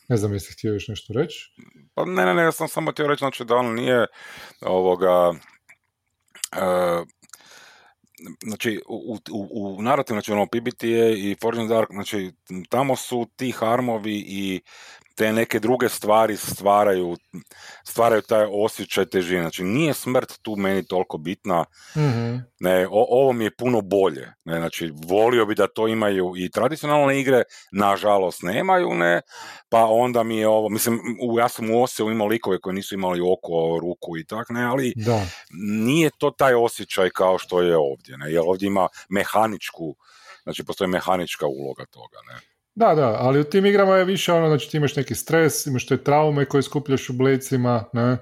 [0.09, 1.55] ne znam jesi htio još nešto reći?
[1.95, 4.07] Pa ne, ne, ne, ja sam samo htio reći znači, da on nije
[4.61, 5.29] ovoga...
[5.31, 7.07] Uh,
[8.47, 12.33] znači, u, u, u narativu, znači, ono, PBTA i Fortune Dark, znači,
[12.69, 14.61] tamo su ti harmovi i
[15.15, 17.17] te neke druge stvari stvaraju,
[17.85, 19.43] stvaraju taj osjećaj težine.
[19.43, 21.65] Znači nije smrt tu meni toliko bitna,
[21.97, 24.33] mm ne, ovo mi je puno bolje.
[24.45, 29.21] Ne, znači volio bi da to imaju i tradicionalne igre, nažalost nemaju, ne,
[29.69, 32.95] pa onda mi je ovo, mislim, u, ja sam u Oseu imao likove koji nisu
[32.95, 35.27] imali oko, ruku i tak, ne, ali da.
[35.85, 39.97] nije to taj osjećaj kao što je ovdje, ne, jer ovdje ima mehaničku,
[40.43, 42.54] znači postoji mehanička uloga toga, ne.
[42.75, 45.87] Da, da, ali u tim igrama je više ono, znači ti imaš neki stres, imaš
[45.87, 48.19] te traume koje skupljaš u blecima, ne, e,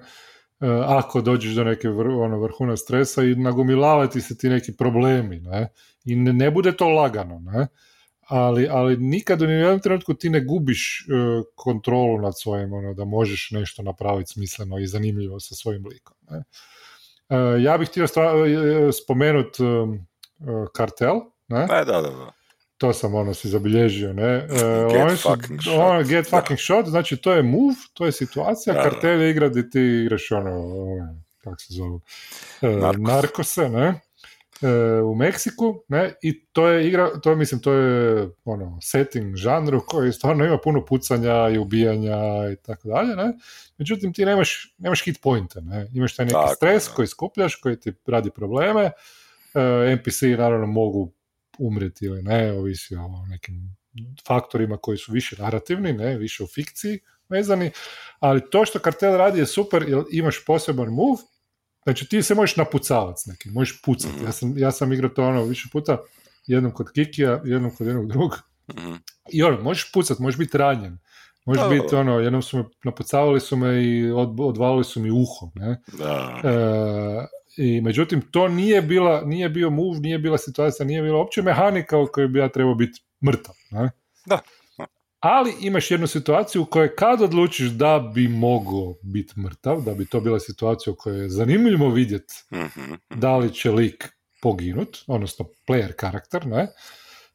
[0.86, 5.68] ako dođeš do neke vr, ono, vrhuna stresa i nagomilavati se ti neki problemi, ne,
[6.04, 7.66] i ne, ne bude to lagano, ne,
[8.28, 13.04] ali, ali nikad u nijednom trenutku ti ne gubiš uh, kontrolu nad svojim, ono, da
[13.04, 16.42] možeš nešto napraviti smisleno i zanimljivo sa svojim likom, ne.
[17.28, 18.06] Uh, ja bih htio
[18.92, 19.62] spomenuti
[20.74, 21.66] kartel, ne?
[21.66, 22.41] Da, da, da
[22.82, 24.36] to sam ono si zabilježio, ne?
[24.36, 25.74] Uh, get su, fucking shot.
[25.74, 29.48] Ono, get fucking shot, znači to je move, to je situacija, da, kartel je igra
[29.48, 30.50] gdje ti igraš ono,
[30.82, 34.00] ono kako se zove, uh, narkose, ne?
[34.60, 39.36] Uh, u Meksiku, ne, i to je igra, to je, mislim, to je ono, setting
[39.36, 42.16] žanru koji stvarno ima puno pucanja i ubijanja
[42.52, 43.32] i tako dalje, ne,
[43.78, 46.94] međutim ti nemaš, nemaš hit pointe, ne, imaš taj neki tako, stres ne.
[46.94, 51.12] koji skupljaš, koji ti radi probleme, uh, NPC naravno mogu
[51.58, 53.76] umreti ili ne, ovisi o nekim
[54.26, 57.70] faktorima koji su više narativni, ne, više u fikciji vezani,
[58.18, 61.18] ali to što kartel radi je super jer imaš poseban move,
[61.82, 64.24] znači ti se možeš napucavati s nekim, možeš pucati.
[64.24, 65.98] Ja sam, ja sam igrao to ono više puta,
[66.46, 68.38] jednom kod Kikija, jednom kod jednog drugog.
[68.70, 68.94] Mhm.
[69.32, 70.98] I ono, možeš pucati, možeš biti ranjen.
[71.44, 75.82] Možeš biti ono, jednom su me napucavali su me i odvalili su mi uho, ne?
[75.98, 76.40] Da.
[76.44, 81.42] E, i međutim, to nije, bila, nije bio move, nije bila situacija, nije bila uopće
[81.42, 83.54] mehanika u kojoj bi ja trebao biti mrtav.
[83.70, 83.90] Ne?
[84.26, 84.38] Da.
[85.20, 90.06] Ali imaš jednu situaciju u kojoj kad odlučiš da bi mogao biti mrtav, da bi
[90.06, 94.08] to bila situacija u kojoj je zanimljivo vidjeti mm da li će lik
[94.42, 96.68] poginut, odnosno player karakter, ne?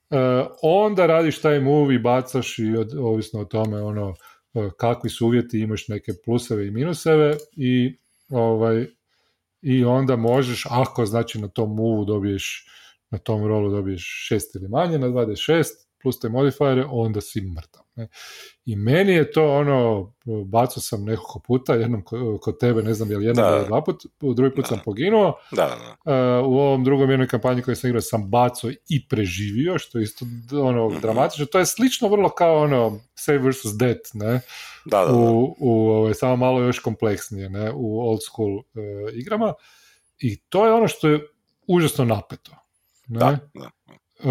[0.10, 0.18] E,
[0.62, 4.16] onda radiš taj move i bacaš i od, ovisno o tome ono
[4.54, 7.98] e, kakvi su uvjeti, imaš neke pluseve i minuseve i
[8.30, 8.86] ovaj,
[9.62, 12.68] i onda možeš, ako znači na tom movu dobiješ,
[13.10, 15.64] na tom rolu dobiješ šest ili manje, na 26,
[16.08, 17.84] plus te modifajere, onda si mrtav.
[17.96, 18.08] Ne?
[18.66, 20.14] I meni je to ono,
[20.46, 22.04] bacao sam nekoliko puta, jednom
[22.42, 25.34] kod tebe, ne znam je li jednom ili dva put, u drugi put sam poginuo.
[25.52, 26.14] Da, da.
[26.40, 30.04] Uh, u ovom drugom jednoj kampanji koju sam igrao sam bacao i preživio, što je
[30.04, 31.02] isto ono, mm-hmm.
[31.02, 31.46] dramatično.
[31.46, 33.78] To je slično vrlo kao ono Save vs.
[33.80, 34.42] Dead, ne?
[34.86, 37.72] Da, da, U, u, ovaj, samo malo još kompleksnije, ne?
[37.76, 38.64] U old school uh,
[39.14, 39.54] igrama.
[40.20, 41.28] I to je ono što je
[41.68, 42.52] užasno napeto.
[43.08, 43.20] Ne?
[43.20, 43.70] Da, da.
[44.20, 44.30] E,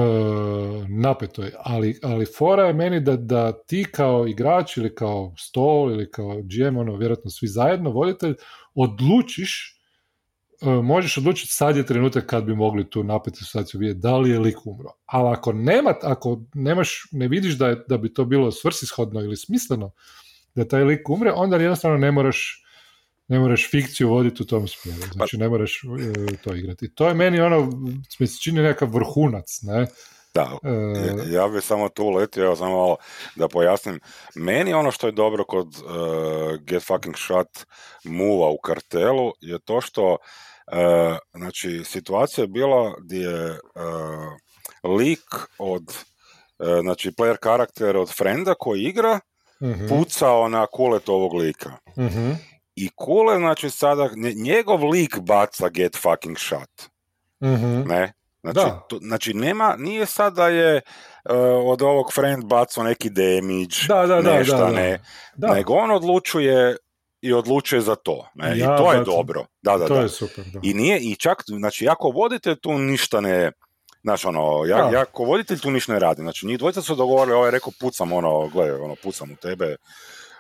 [0.88, 5.90] napeto je, ali, ali fora je meni da, da ti kao igrač ili kao stol
[5.92, 8.34] ili kao GM, ono, vjerojatno svi zajedno, voditelj,
[8.74, 9.80] odlučiš,
[10.62, 14.30] e, možeš odlučiti sad je trenutak kad bi mogli tu napetu situaciju vidjeti, da li
[14.30, 14.90] je lik umro.
[15.06, 19.36] Ali ako nema, ako nemaš, ne vidiš da, je, da bi to bilo svrsishodno ili
[19.36, 19.92] smisleno
[20.54, 22.65] da taj lik umre, onda jednostavno ne moraš
[23.28, 25.02] ne moraš fikciju voditi u tom smjeru.
[25.12, 26.94] Znači, ne moraš e, to igrati.
[26.94, 27.70] To je meni ono,
[28.18, 29.86] mi se čini nekakav vrhunac, ne?
[30.34, 32.96] Da, E, ja bih samo tu uletio, evo samo malo
[33.36, 34.00] da pojasnim.
[34.34, 35.82] Meni ono što je dobro kod uh,
[36.60, 37.48] Get Fucking Shot
[38.04, 40.16] muva u kartelu je to što
[41.34, 43.58] znači situacija je bila gdje je
[44.84, 45.24] lik
[45.58, 45.82] od
[46.82, 49.20] znači player karakter od frenda koji igra
[49.62, 51.72] mhm, pucao na kulet ovog lika.
[51.98, 52.30] mhm,
[52.76, 56.70] I kule, znači sada, nje- njegov lik baca get fucking shot,
[57.42, 57.88] mhm.
[57.88, 58.12] ne?
[58.42, 61.34] Znači, to, znači nema, nije sad da je uh,
[61.64, 64.70] od ovog friend bacao neki damage, Da, da, da, nešto, da, da.
[64.70, 65.00] ne,
[65.34, 66.76] Da, nego on odlučuje
[67.20, 70.00] i odlučuje za to, ne, Ja i to je dobro, da, da, to da.
[70.00, 70.60] je super, da.
[70.62, 73.52] I nije, i čak, znači, ako voditelj tu ništa ne,
[74.02, 77.36] znaš, ono, ja, ja ko voditelj tu ništa ne radi, znači, njih dvojica su dogovorili,
[77.36, 79.76] ovaj je rekao, pucam, ono, gle, ono, pucam u tebe,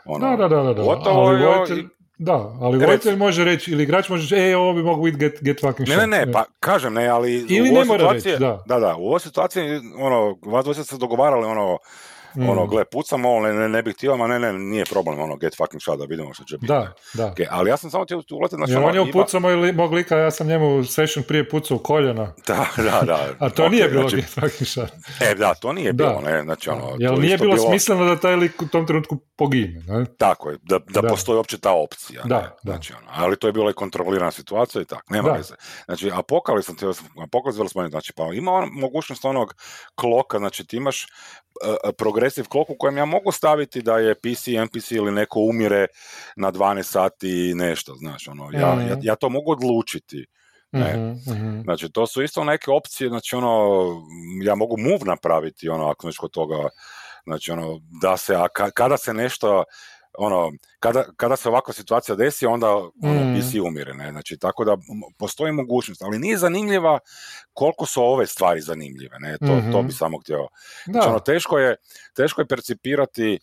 [0.04, 0.82] ono, Da, da, da, da, da.
[0.82, 4.82] gotovo, ali voditelj, da, ali voditelj može reći, ili igrač može reći, e, ovo bi
[4.82, 6.08] mogu biti get, get fucking Ne, shot.
[6.10, 8.62] ne, ne, pa kažem ne, ali Ili u ne mora reći, da.
[8.66, 9.62] da, da, u ovoj situaciji,
[9.98, 11.78] ono, vas dvojica se dogovarali, ono,
[12.36, 12.48] Mm.
[12.48, 15.36] ono, gle, pucam ovo, ne, ne, ne bih htio, ma ne, ne, nije problem, ono,
[15.36, 16.66] get fucking shot, da vidimo što će biti.
[16.66, 17.26] Da, da.
[17.26, 19.72] Ok, ali ja sam samo htio uletiti, znači, Jer ono, on je upucao moj li,
[19.72, 22.34] mog lika, ja sam njemu session prije pucao u koljena.
[22.46, 23.28] Da, da, da.
[23.46, 24.90] A to ok, nije bilo znači, get fucking shot.
[25.20, 26.04] E, da, to nije Da.
[26.06, 28.66] bilo, ne, znači, ono, Jer to je nije isto bilo, smisleno da taj lik u
[28.66, 29.82] tom trenutku pogine.
[29.86, 30.04] Ne?
[30.18, 31.08] Tako je, da, da, Da.
[31.08, 32.22] postoji uopće ta opcija.
[32.24, 32.72] Da, ne, da.
[32.72, 35.34] Znači, ono, ali to je bila i kontrolirana situacija i tako, nema Da.
[35.34, 35.54] veze.
[35.84, 37.06] Znači, Apocalypse sam
[37.56, 39.54] vrlo spomenuti, znači, pa ima on, mogućnost onog
[39.94, 41.06] kloka, znači ti imaš
[41.92, 45.86] progresiv klok u kojem ja mogu staviti da je PC, NPC ili neko umire
[46.36, 48.88] na 12 sati i nešto, znaš, ono, ja, Mhm.
[48.88, 50.26] ja, ja to mogu odlučiti.
[50.72, 50.96] Ne.
[50.96, 51.60] Mhm, mhm.
[51.62, 53.76] Znači, to su isto neke opcije, znači, ono,
[54.42, 56.68] ja mogu move napraviti, ono, ako nešto toga,
[57.24, 59.64] znači, ono, da se, a ka- kada se nešto,
[60.18, 62.90] ono, kada, kada se ovakva situacija desi, onda ono,
[63.24, 63.34] Mm.
[63.34, 64.76] PC umire, ne, znači, tako da
[65.18, 66.98] postoji mogućnost, ali nije zanimljiva
[67.52, 69.86] koliko su ove stvari zanimljive, ne, to, to Mhm.
[69.86, 70.48] bi samo htio.
[70.84, 71.76] Znači, ono, teško je,
[72.14, 73.38] teško je percipirati, e,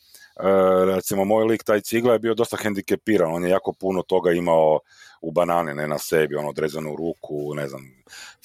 [0.85, 4.79] recimo, moj lik, taj cigla je bio dosta hendikepiran, on je jako puno toga imao
[5.21, 7.81] u banane, ne na sebi, ono, odrezanu ruku, ne znam,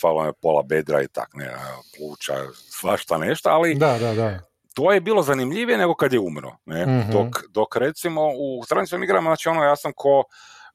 [0.01, 1.55] falo je pola bedra i tak, ne,
[1.99, 2.35] pluća,
[2.81, 4.39] svašta nešto, ali da, da, da.
[4.75, 7.11] To je bilo zanimljivije nego kad je umro, ne, Mhm.
[7.13, 10.25] dok, dok recimo u stranicama igrama, znači ono, ja sam ko,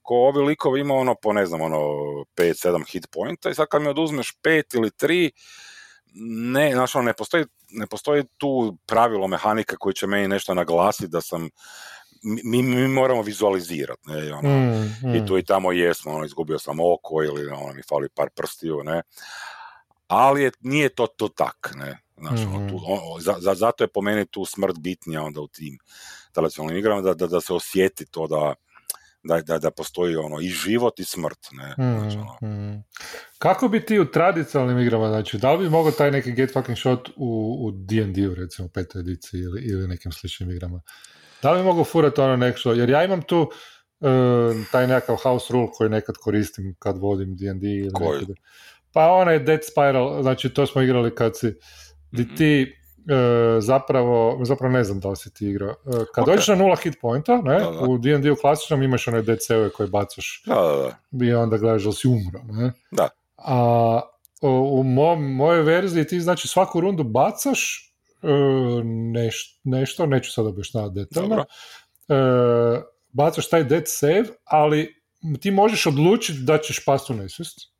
[0.01, 1.77] ko ovi likovi imao ono po ne znam ono
[2.35, 5.29] 5-7 hit pointa i sad kad mi oduzmeš 5 ili 3
[6.51, 11.07] ne, znači ono, ne postoji, ne postoji tu pravilo mehanika koji će meni nešto naglasiti
[11.11, 11.49] da sam
[12.43, 15.15] mi, mi moramo vizualizirati, ne, i ono, Mm, mm.
[15.15, 18.81] i tu i tamo jesmo, ono, izgubio sam oko ili ono, mi fali par prstiju,
[18.83, 19.01] ne,
[20.07, 22.67] ali je, nije to to tak, ne, znaš, Mhm.
[22.69, 25.77] tu, o- o- za, za- zato je po meni tu smrt bitnija onda u tim
[26.31, 28.53] tradicionalnim igrama, da, da, da se osjeti to da,
[29.23, 32.83] da, da, da postoji ono i život i smrt, ne, znači, ono, Mm, mm.
[33.37, 36.77] Kako bi ti u tradicionalnim igrama, znači, da li bi mogao taj neki get fucking
[36.77, 40.81] shot u, u D&D-u, recimo, petoj ediciji ili, ili nekim sličnim igrama?
[41.41, 43.49] Da li bi mogao furati ono nešto, jer ja imam tu
[44.01, 44.05] e,
[44.71, 48.19] taj nekakav house rule koji nekad koristim kad vodim D&D ili Koji?
[48.19, 48.35] nekad.
[48.93, 51.53] Pa onaj Dead Spiral, znači to smo igrali kad si,
[52.13, 52.35] di Mhm.
[52.35, 53.15] ti e,
[53.59, 55.69] zapravo, zapravo ne znam da li si ti igrao.
[55.69, 55.75] E,
[56.13, 56.27] kad Ok.
[56.27, 57.79] dođeš na nula hit pointa, ne, Da, da.
[57.79, 61.89] u D&D-u klasičnom imaš one DC-ove koje bacaš da, da, da, i onda gledaš da
[61.89, 62.71] li si umro, ne?
[62.91, 63.09] Da.
[63.37, 63.99] A
[64.41, 67.89] u mom, mojoj verziji ti znači svaku rundu bacaš
[68.21, 68.27] e,
[68.87, 71.45] neš- nešto, neću sad objašnjavati detaljno,
[73.09, 74.95] bacaš taj dead save, ali
[75.39, 77.72] ti možeš odlučiti da ćeš past u nesvijest.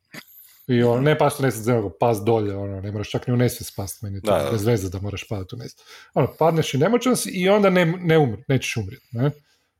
[0.66, 3.36] I on, ne past u nesvijest, nego past dolje, ono, ne moraš čak ni u
[3.36, 5.82] nesvijest past, meni je to Da, bez veze da moraš padati u nesvijest.
[6.14, 9.30] Ono, padneš i nemoćan si i onda ne, ne umri, nećeš umrijeti, ne?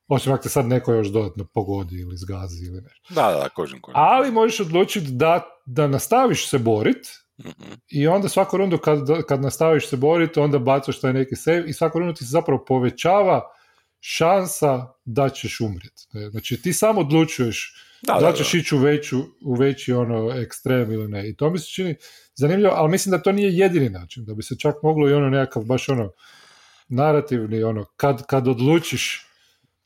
[0.09, 3.15] Osim ako te sad neko još dodatno pogodi ili zgazi ili nešto.
[3.15, 4.01] da, da, kožem, kožem.
[4.01, 7.07] Ali možeš odlučiti da, da nastaviš se borit
[7.39, 7.73] Mhm.
[7.89, 11.73] i onda svaku rundu kad, kad nastaviš se boriti, onda bacaš taj neki save i
[11.73, 13.43] svaku rundu ti se zapravo povećava
[14.01, 16.03] šansa da ćeš umrijeti.
[16.31, 17.75] Znači ti sam odlučuješ
[18.07, 21.29] Da, da, li ćeš ići u, veću, u veći ono ekstrem ili ne.
[21.29, 21.97] I to mi se čini
[22.35, 24.25] zanimljivo, ali mislim da to nije jedini način.
[24.25, 26.13] Da bi se čak moglo i ono nekakav baš ono
[26.89, 29.27] narativni ono kad, kad odlučiš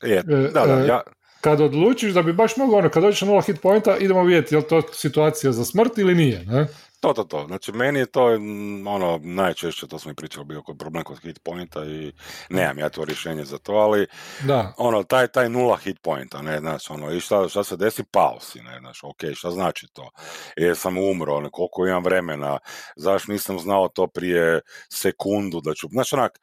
[0.03, 1.01] Je, da, da, e, ja,
[1.41, 4.55] kad odlučiš da bi baš mogao ono, kad dođeš na nula hit pointa, idemo vidjeti
[4.55, 6.67] je li to situacija za smrt ili nije, ne?
[6.99, 7.45] To, to, to.
[7.47, 11.19] Znači, meni je to mm, ono, najčešće, to smo i pričali, bio kod problem kod
[11.19, 12.13] hit pointa i
[12.49, 14.07] nemam ja to rješenje za to, ali
[14.43, 18.03] Da, ono, taj, taj nula hit pointa, ne, znaš, ono, i šta, šta se desi,
[18.03, 20.09] pao si, ne, znaš, ok, šta znači to?
[20.57, 22.57] Jer sam umro, ono, koliko imam vremena,
[22.95, 26.39] zašto nisam znao to prije sekundu da ću, znaš, onak,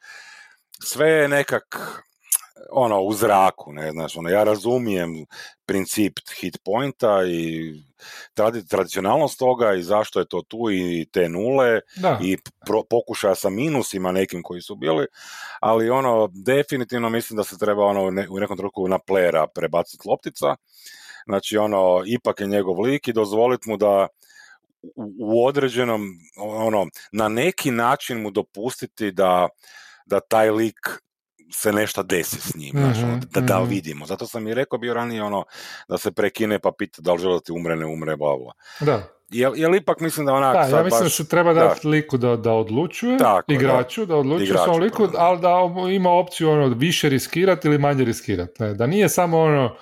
[0.82, 1.76] sve je nekak,
[2.70, 5.26] ono, u zraku, ne, znaš, ono, ja razumijem
[5.66, 7.72] princip hit pointa i
[8.34, 12.18] tradi, tradicionalnost toga i zašto je to tu i te nule da.
[12.22, 15.06] i pro, pokušaja sa minusima nekim koji su bili,
[15.60, 20.08] ali ono, definitivno mislim da se treba ono, ne, u nekom trenutku na playera prebaciti
[20.08, 20.56] loptica,
[21.26, 24.06] znači ono, ipak je njegov lik i dozvoliti mu da
[24.82, 29.48] u, u određenom, ono, na neki način mu dopustiti da,
[30.06, 31.05] da taj lik
[31.52, 34.06] se nešto desi s njim, znaš, ono, da, da Mhm, vidimo.
[34.06, 35.44] Zato sam i rekao bio ranije ono,
[35.88, 38.52] da se prekine pa pita da li želi da ti umre, ne umre, bla, bla.
[38.80, 39.02] da.
[39.28, 41.16] Jel, jel ipak mislim da onak Da, sad ja mislim da baš...
[41.16, 41.60] se treba da.
[41.60, 45.20] dati liku da, da odlučuje, Tako, igraču, da, odlučuje Igraču, svom liku, pardon.
[45.20, 48.62] ali da ima opciju ono, više riskirati ili manje riskirati.
[48.62, 48.74] Ne?
[48.74, 49.76] Da nije samo ono,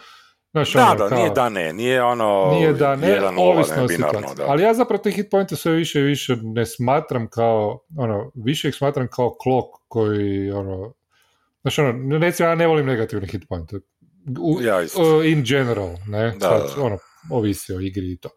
[0.52, 2.50] znaš, Da, ono, da, kao, nije da ne, nije ono...
[2.52, 4.44] nije da ne, jedan ovisno ne, binarno, da.
[4.48, 8.68] Ali ja zapravo te hit pointe sve više i više ne smatram kao, ono, više
[8.68, 10.92] ih smatram kao klok koji, ono,
[11.64, 13.76] znaš, ono, recimo ja ne volim negativne hit pointe.
[14.40, 15.22] U, Ja isto.
[15.22, 16.82] in general, ne, Da, sad, da.
[16.82, 16.98] ono,
[17.30, 18.28] ovisi o igri i to.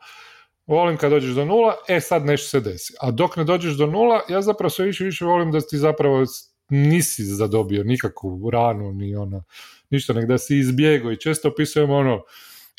[0.67, 2.93] Volim kad dođeš do nula, e sad nešto se desi.
[3.01, 5.77] A dok ne dođeš do nula, ja zapravo sve više i više volim da ti
[5.77, 6.25] zapravo
[6.69, 9.43] nisi zadobio nikakvu ranu, ni ono,
[9.89, 12.23] ništa, nego da si izbjegao i često opisujemo ono,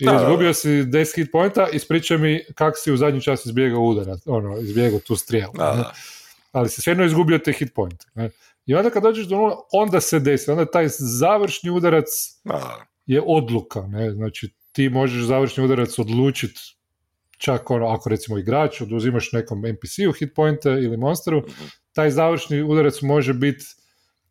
[0.00, 4.20] da, izgubio si 10 hit pointa, ispričaj mi kak si u zadnji čas izbjegao udarac,
[4.26, 5.52] ono, izbjegao tu strijelu.
[5.56, 5.76] Da, ne?
[5.76, 5.92] da.
[6.52, 8.04] ali si svejedno izgubio te hit point.
[8.14, 8.30] Ne?
[8.68, 10.87] I onda kad dođeš do nula, onda se desi, onda taj
[11.18, 12.04] završni udarac
[12.44, 12.87] Da, da.
[13.07, 14.11] je odluka, ne?
[14.11, 16.61] znači ti možeš završni udarac odlučiti
[17.38, 21.64] čak ono, ako recimo igrač oduzimaš nekom NPC-u hit pointe ili monsteru, Mhm.
[21.92, 23.64] taj završni udarac može biti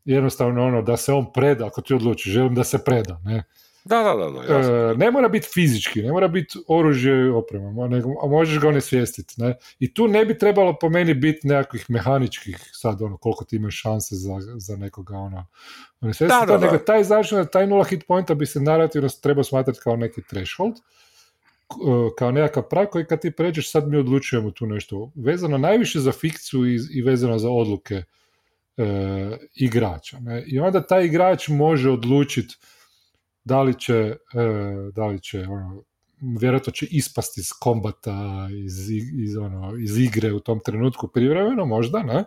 [0.06, 3.43] jednostavno ono da se on preda, ako ti odlučiš, želim da se preda, ne?
[3.88, 4.73] Da, da, da, da, jasno.
[4.76, 8.67] E, ne mora biti fizički, ne mora biti oružje i oprema, nego a možeš ga
[8.67, 9.34] onesvijestiti.
[9.38, 9.56] Ne?
[9.80, 13.82] I tu ne bi trebalo po meni biti nekakvih mehaničkih, sad ono, koliko ti imaš
[13.82, 15.45] šanse za, za nekoga ono,
[16.02, 19.80] onesvijestiti, Da, da, nego taj završen, taj nula hit pointa bi se narativno trebao smatrati
[19.84, 20.80] kao neki threshold, e,
[22.17, 26.12] kao nekakav prag koji kad ti pređeš sad mi odlučujemo tu nešto vezano najviše za
[26.12, 28.04] fikciju i, i vezano za odluke
[28.78, 30.19] e, igrača.
[30.19, 30.43] Ne?
[30.47, 32.56] I onda taj igrač može odlučiti
[33.48, 34.16] da li će, e,
[34.96, 35.84] da li će ono,
[36.40, 38.90] vjerojatno će ispasti iz kombata, iz,
[39.24, 42.24] iz, ono, iz igre u tom trenutku privremeno, možda, ne?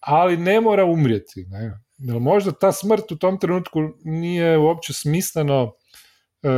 [0.00, 1.44] ali ne mora umrijeti.
[1.44, 1.80] Ne?
[1.98, 5.72] Jer možda ta smrt u tom trenutku nije uopće smisleno
[6.42, 6.50] e,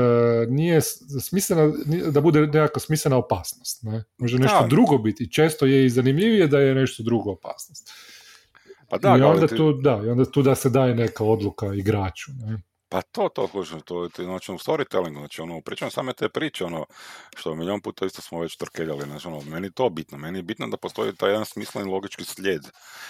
[0.49, 0.81] nije
[1.21, 1.73] smislena,
[2.11, 3.83] da bude nekakva smislena opasnost.
[3.83, 4.05] Ne?
[4.19, 4.67] Može nešto Da.
[4.67, 5.33] drugo biti.
[5.33, 7.91] Često je i zanimljivije da je nešto drugo opasnost.
[8.89, 11.75] Pa da, I onda, ti- tu, da, I onda tu da se daje neka odluka
[11.75, 12.31] igraču.
[12.39, 12.59] Ne?
[12.88, 16.29] Pa to, to, kužim, to, to je znači, u storytellingu, znači ono, pričam same te
[16.29, 16.87] priče, ono,
[17.37, 20.42] što milion puta isto smo već trkeljali, znači ono, meni je to bitno, meni je
[20.42, 22.62] bitno da postoji taj jedan smisleni logički slijed,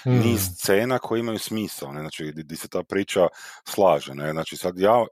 [0.07, 0.11] Mm.
[0.19, 3.29] niz scena koji imaju smisao, ne, znači, di, se ta priča
[3.69, 5.07] slaže, ne, znači sad ja,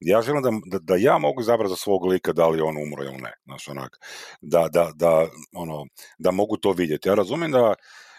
[0.00, 3.04] ja želim da, da, da ja mogu izabrati za svog lika da li on umro
[3.04, 3.98] ili ne, znači onak,
[4.40, 5.86] da, da, da, ono,
[6.18, 7.08] da mogu to vidjeti.
[7.08, 7.74] Ja razumijem da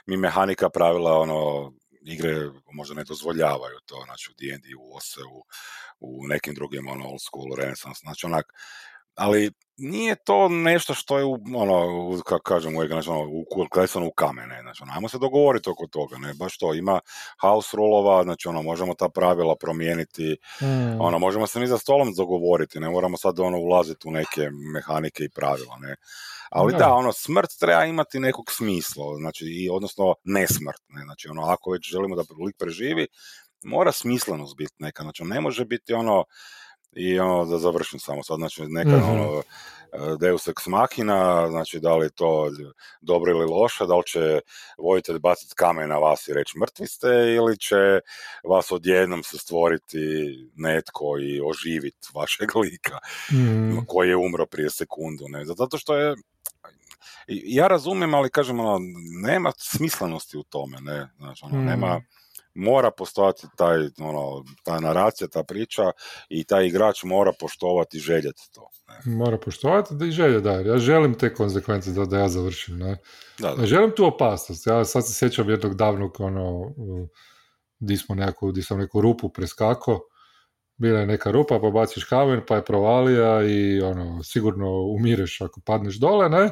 [0.06, 1.72] mi mehanika pravila, ono,
[2.06, 5.44] igre možda ne dozvoljavaju to, znači u D&D, u OSE, u,
[6.00, 8.54] u nekim drugim, ono, old school, renaissance, znači onak,
[9.16, 14.12] ali nije to nešto što je, ono, kako kažem, uvijek, znači, ono, u, klesano u
[14.12, 17.00] kamene, znači, ono, ajmo se dogovoriti oko toga, ne, baš to, ima
[17.42, 21.02] house rulova, znači, ono, možemo ta pravila promijeniti, Mm.
[21.02, 25.24] ono, možemo se mi za stolom dogovoriti, ne moramo sad, ono, ulaziti u neke mehanike
[25.24, 25.96] i pravila, ne,
[26.56, 26.78] ali Da.
[26.78, 31.72] da, ono, smrt treba imati nekog smisla, znači, i, odnosno, nesmrt, ne, znači, ono, ako
[31.72, 33.08] već želimo da lik preživi,
[33.64, 36.24] mora smislenost biti neka, znači, ne može biti ono,
[36.96, 39.10] i ono, da završim samo sad, znači, neka, Mhm.
[39.10, 39.44] ono,
[40.20, 42.50] Deus ex machina, znači da li je to
[43.02, 44.42] dobro ili loše, da li će
[44.78, 48.00] vojitelj baciti kamen na vas i reći mrtvi ste ili će
[48.44, 49.98] vas odjednom se stvoriti
[50.56, 52.98] netko i oživiti vašeg lika
[53.34, 53.86] Mm.
[53.88, 56.16] koji je umro prije sekundu, ne, zato što je
[57.28, 58.80] ja razumijem, ali kažem, ono,
[59.24, 61.66] nema smislenosti u tome, ne, znači, ono, Mm.
[61.66, 62.02] nema,
[62.56, 65.92] mora postojati taj, ono, ta naracija, ta priča
[66.30, 68.68] i taj igrač mora poštovati i željeti to.
[68.88, 69.16] Ne.
[69.16, 70.52] Mora poštovati da i želje da.
[70.52, 72.78] Ja želim te konsekvence da, da ja završim.
[72.78, 72.98] Ne?
[73.40, 73.66] Da, da.
[73.66, 74.68] Želim tu opasnost.
[74.68, 76.74] Ja sad se sjećam jednog davnog ono,
[77.80, 80.00] di smo neku, di sam neku rupu preskako.
[80.78, 85.62] Bila je neka rupa, pa baciš kamen, pa je provalija i ono, sigurno umireš ako
[85.66, 86.52] padneš dole, ne?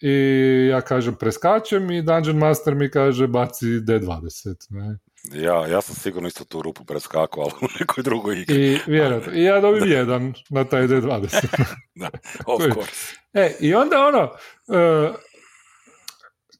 [0.00, 4.66] I ja kažem preskačem i Dungeon Master mi kaže baci D20.
[4.70, 4.98] Ne?
[5.32, 8.72] Ja, ja sam sigurno isto tu rupu preskakao, ali u nekoj drugoj igri.
[8.72, 11.46] I, vjerojatno, i ja dobim jedan na taj D20.
[12.00, 12.10] da,
[12.46, 13.16] of course.
[13.32, 15.14] E, i onda ono, uh,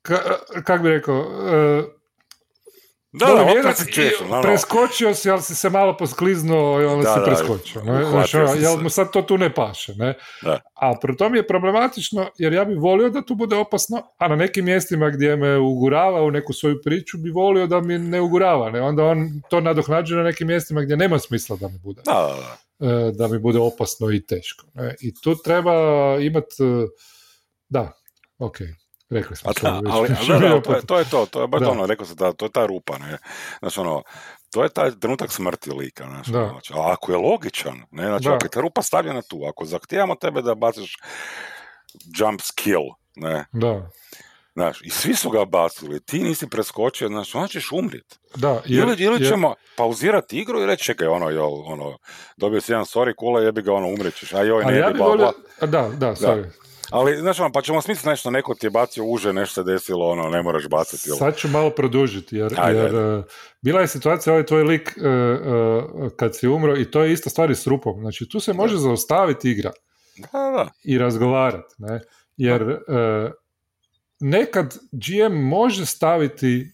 [0.03, 0.18] ka,
[0.64, 1.84] kak bi rekao, uh,
[3.13, 3.27] da,
[3.63, 4.43] da, si češao, no, no.
[4.43, 7.83] preskočio si, ali si se malo poskliznuo i onda Da, si da, preskočio.
[7.83, 8.27] Ne?
[8.27, 9.95] si jel mu sad to tu ne paše.
[9.95, 10.15] Ne?
[10.43, 10.61] Da.
[10.75, 14.37] A pri tom je problematično, jer ja bi volio da tu bude opasno, a na
[14.37, 18.71] nekim mjestima gdje me ugurava u neku svoju priču bi volio da mi ne ugurava.
[18.71, 18.81] Ne?
[18.81, 22.03] Onda on to nadoknađuje na nekim mjestima gdje nema smisla da mi bude.
[22.05, 22.91] Da, da, da.
[22.91, 24.67] e, da mi bude opasno i teško.
[24.75, 24.95] ne.
[25.01, 25.73] I tu treba
[26.21, 26.55] imati,
[27.69, 27.93] da,
[28.39, 28.57] ok,
[29.11, 29.65] rekli smo već.
[29.65, 30.09] ali, ali
[30.41, 31.71] da, to, je, to je to, to je baš Da.
[31.71, 33.19] ono, rekao sam da, to je ta rupa, ne,
[33.59, 34.03] znači ono,
[34.51, 36.39] to je taj trenutak smrti lika, Da.
[36.39, 38.35] ono, znači, a ako je logičan, ne, znači, Da.
[38.35, 40.97] ako je ta rupa stavljena tu, ako zahtijevamo tebe da baciš
[42.19, 42.83] jump skill,
[43.17, 43.91] ne, Da,
[44.53, 48.19] znaš, i svi su ga bacili, ti nisi preskočio, znaš, onda ćeš umrit.
[48.35, 51.99] da, Ili, ili jer- ćemo pauzirati igru i reći, čekaj, ono, jel, ono,
[52.37, 54.99] dobio si jedan sorry kula, jebi ga, ono, umrećeš, a joj, ali ne, ja bi
[54.99, 55.33] bla, bla.
[55.61, 56.45] da, da, sorry.
[56.91, 60.07] Ali, znaš, ono, pa ćemo smisliti nešto, neko ti je bacio uže, nešto se desilo,
[60.07, 61.09] ono, ne moraš baciti.
[61.09, 63.22] ili- Sad ću malo produžiti, jer, Ajde, jer e,
[63.62, 65.82] bila je situacija, ovaj tvoj lik e, e,
[66.16, 68.01] kad si umro, i to je ista stvar i s rupom.
[68.01, 69.70] Znači, tu se može zaustaviti igra
[70.16, 72.01] Da, da, i razgovarati, ne?
[72.36, 72.76] Jer e,
[74.20, 76.72] nekad GM može staviti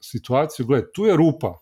[0.00, 1.58] situaciju, gled, tu je rupa.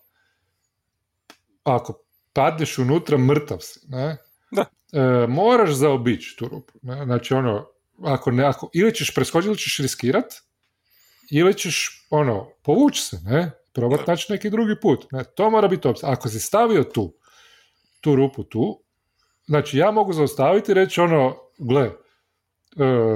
[1.64, 1.99] Ako
[2.33, 4.16] padneš unutra, mrtav si, ne?
[4.51, 4.64] Da.
[4.93, 6.72] E, moraš zaobići tu rupu.
[7.05, 7.66] Znači, ono,
[8.05, 10.34] ako ne, ako, ili ćeš preskočiti, ili ćeš riskirat,
[11.30, 13.51] ili ćeš, ono, povući se, ne?
[13.72, 14.12] Probat Da.
[14.12, 15.12] naći neki drugi put.
[15.12, 15.24] Ne?
[15.24, 16.12] To mora biti opcija.
[16.12, 17.14] Ako si stavio tu,
[18.01, 18.82] tu rupu tu,
[19.47, 21.91] znači ja mogu zaustaviti i reći ono, gle, e,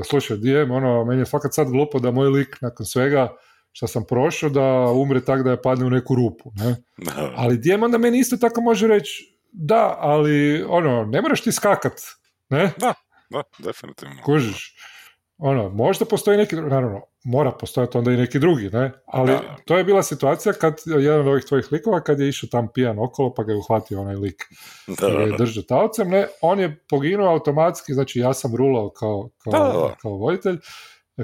[0.05, 3.37] slušaj, DM, ono, meni je fakat sad glupo da moj lik nakon svega
[3.73, 4.63] što sam prošao da
[4.95, 6.77] umre tak da je padne u neku rupu, ne?
[7.37, 11.93] Ali DM onda meni isto tako može reći, da, ali ono, ne moraš ti skakat,
[12.49, 12.73] ne?
[12.79, 12.95] Da,
[13.59, 14.23] definitivno.
[14.25, 14.77] Kužiš.
[15.39, 18.93] Ono, možda postoji neki, naravno, mora postojati onda i neki drugi, ne?
[19.07, 19.57] Ali Da.
[19.67, 22.99] to je bila situacija kad jedan od ovih tvojih likova, kad je išao tam pijan
[22.99, 24.43] okolo, pa ga je uhvatio onaj lik
[24.87, 25.37] Da, da, je da.
[25.37, 29.73] držao taocem, ne, on je poginuo automatski, znači ja sam rulao kao, kao, Da, da,
[29.89, 29.95] da.
[30.03, 30.59] kao voditelj,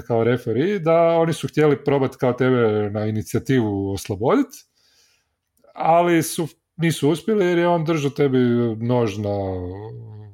[0.07, 4.57] kao referi, da oni su htjeli probati kao tebe na inicijativu osloboditi,
[5.73, 6.47] ali su,
[6.79, 8.39] nisu uspjeli jer je on držao tebi
[8.79, 9.29] nož na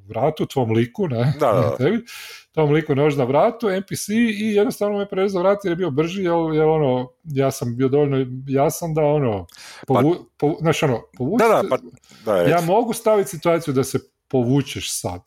[0.07, 2.03] vratu, tvom liku, ne, Da, da, tebi,
[2.51, 6.23] tom liku nož na vratu, NPC i jednostavno me prerezao vrat jer je bio brži,
[6.23, 9.45] jer, jer ono, ja sam bio dovoljno jasan da ono,
[9.87, 11.77] povu, povu, znaš ono, povući Da, da, pa,
[12.25, 15.21] da, ja mogu staviti situaciju da se povučeš sad.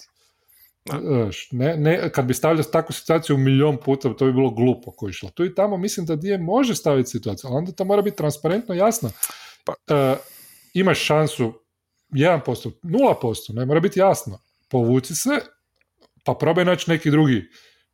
[1.50, 5.10] Ne, ne, kad bi stavljao takvu situaciju milion puta, to bi bilo glupo ko je
[5.10, 5.30] išlo.
[5.30, 8.74] Tu i tamo mislim da DM može staviti situaciju, ali onda to mora biti transparentno,
[8.74, 9.10] jasno.
[9.64, 10.16] Pa- E,
[10.80, 11.52] imaš šansu
[12.10, 14.40] 1%, 0%, ne mora biti jasno.
[14.70, 15.30] Povuci se,
[16.24, 17.42] pa probaj naći neki drugi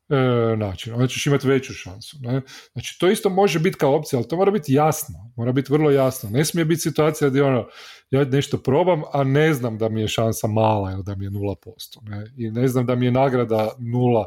[0.08, 2.16] e, način, onda ćeš imati veću šansu.
[2.20, 2.42] Ne?
[2.72, 5.90] Znači, to isto može biti kao opcija, ali to mora biti jasno, mora biti vrlo
[5.90, 6.30] jasno.
[6.30, 7.68] Ne smije biti situacija gdje ono,
[8.10, 11.30] ja nešto probam, a ne znam da mi je šansa mala ili da mi je
[11.30, 11.54] 0%.
[12.02, 12.32] Ne?
[12.36, 14.26] I ne znam da mi je nagrada nula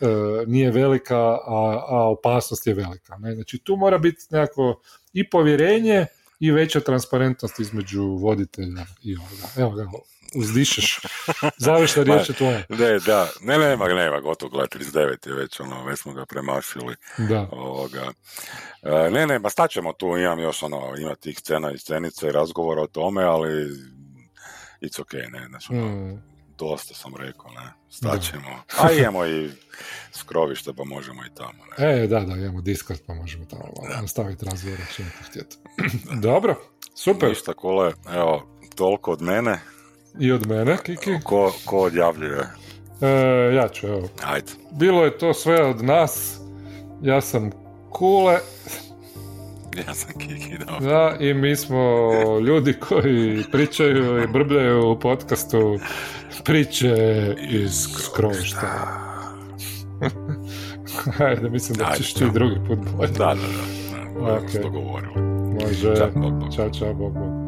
[0.00, 0.06] e,
[0.46, 3.16] nije velika, a, a opasnost je velika.
[3.18, 3.34] Ne?
[3.34, 4.80] Znači, tu mora biti nekako
[5.12, 6.06] i povjerenje
[6.42, 9.46] i veća transparentnost između voditelja i ovoga.
[9.56, 9.86] Evo ga,
[10.34, 11.00] uzdišeš.
[11.66, 12.62] Završna riječ je tvoja.
[12.68, 16.94] Ne, da, ne, nema, nema, gotovo, gled, 39 je već, ono, već smo ga premašili,
[17.18, 17.48] Da.
[17.52, 18.12] ovoga.
[18.82, 22.32] E, ne, ne, ma staćemo tu, imam još, ono, ima tih scena i scenice i
[22.32, 23.48] razgovora o tome, ali
[24.80, 26.31] it's okay, ne, znači, Mm,
[26.62, 28.48] dosta sam rekao, ne, staćemo.
[28.82, 29.50] A imamo i
[30.12, 32.02] skrovište, pa možemo i tamo, ne.
[32.02, 33.62] E, da, da, imamo Discord, pa možemo tamo
[34.00, 35.56] nastaviti razgovor ako ćemo to htjeti.
[36.28, 36.56] Dobro,
[36.96, 37.28] super.
[37.28, 39.58] Ništa, kole, evo, toliko od mene,
[40.20, 41.10] I od mene, Kiki.
[41.24, 42.46] ko, ko odjavljuje,
[43.00, 44.08] E, ja ću, evo.
[44.24, 44.52] ajde.
[44.70, 46.38] Bilo je to sve od nas.
[47.02, 47.50] Ja sam
[47.90, 48.38] Kule,
[49.86, 50.80] Ja sam Kiki, dobro.
[50.90, 52.00] da, i mi smo
[52.46, 55.78] ljudi koji pričaju i brbljaju u podcastu
[56.44, 56.96] priče
[57.50, 58.98] iz skrovišta.
[61.26, 63.08] Ajde, mislim da ćeš ti drugi put bolje.
[63.12, 64.50] Da, da, da, da, da, Ok.
[64.50, 65.12] se dogovorili.
[65.62, 65.90] Može.
[66.14, 66.52] Bok, bok.
[66.54, 67.41] Ćao, čao, bog, bog.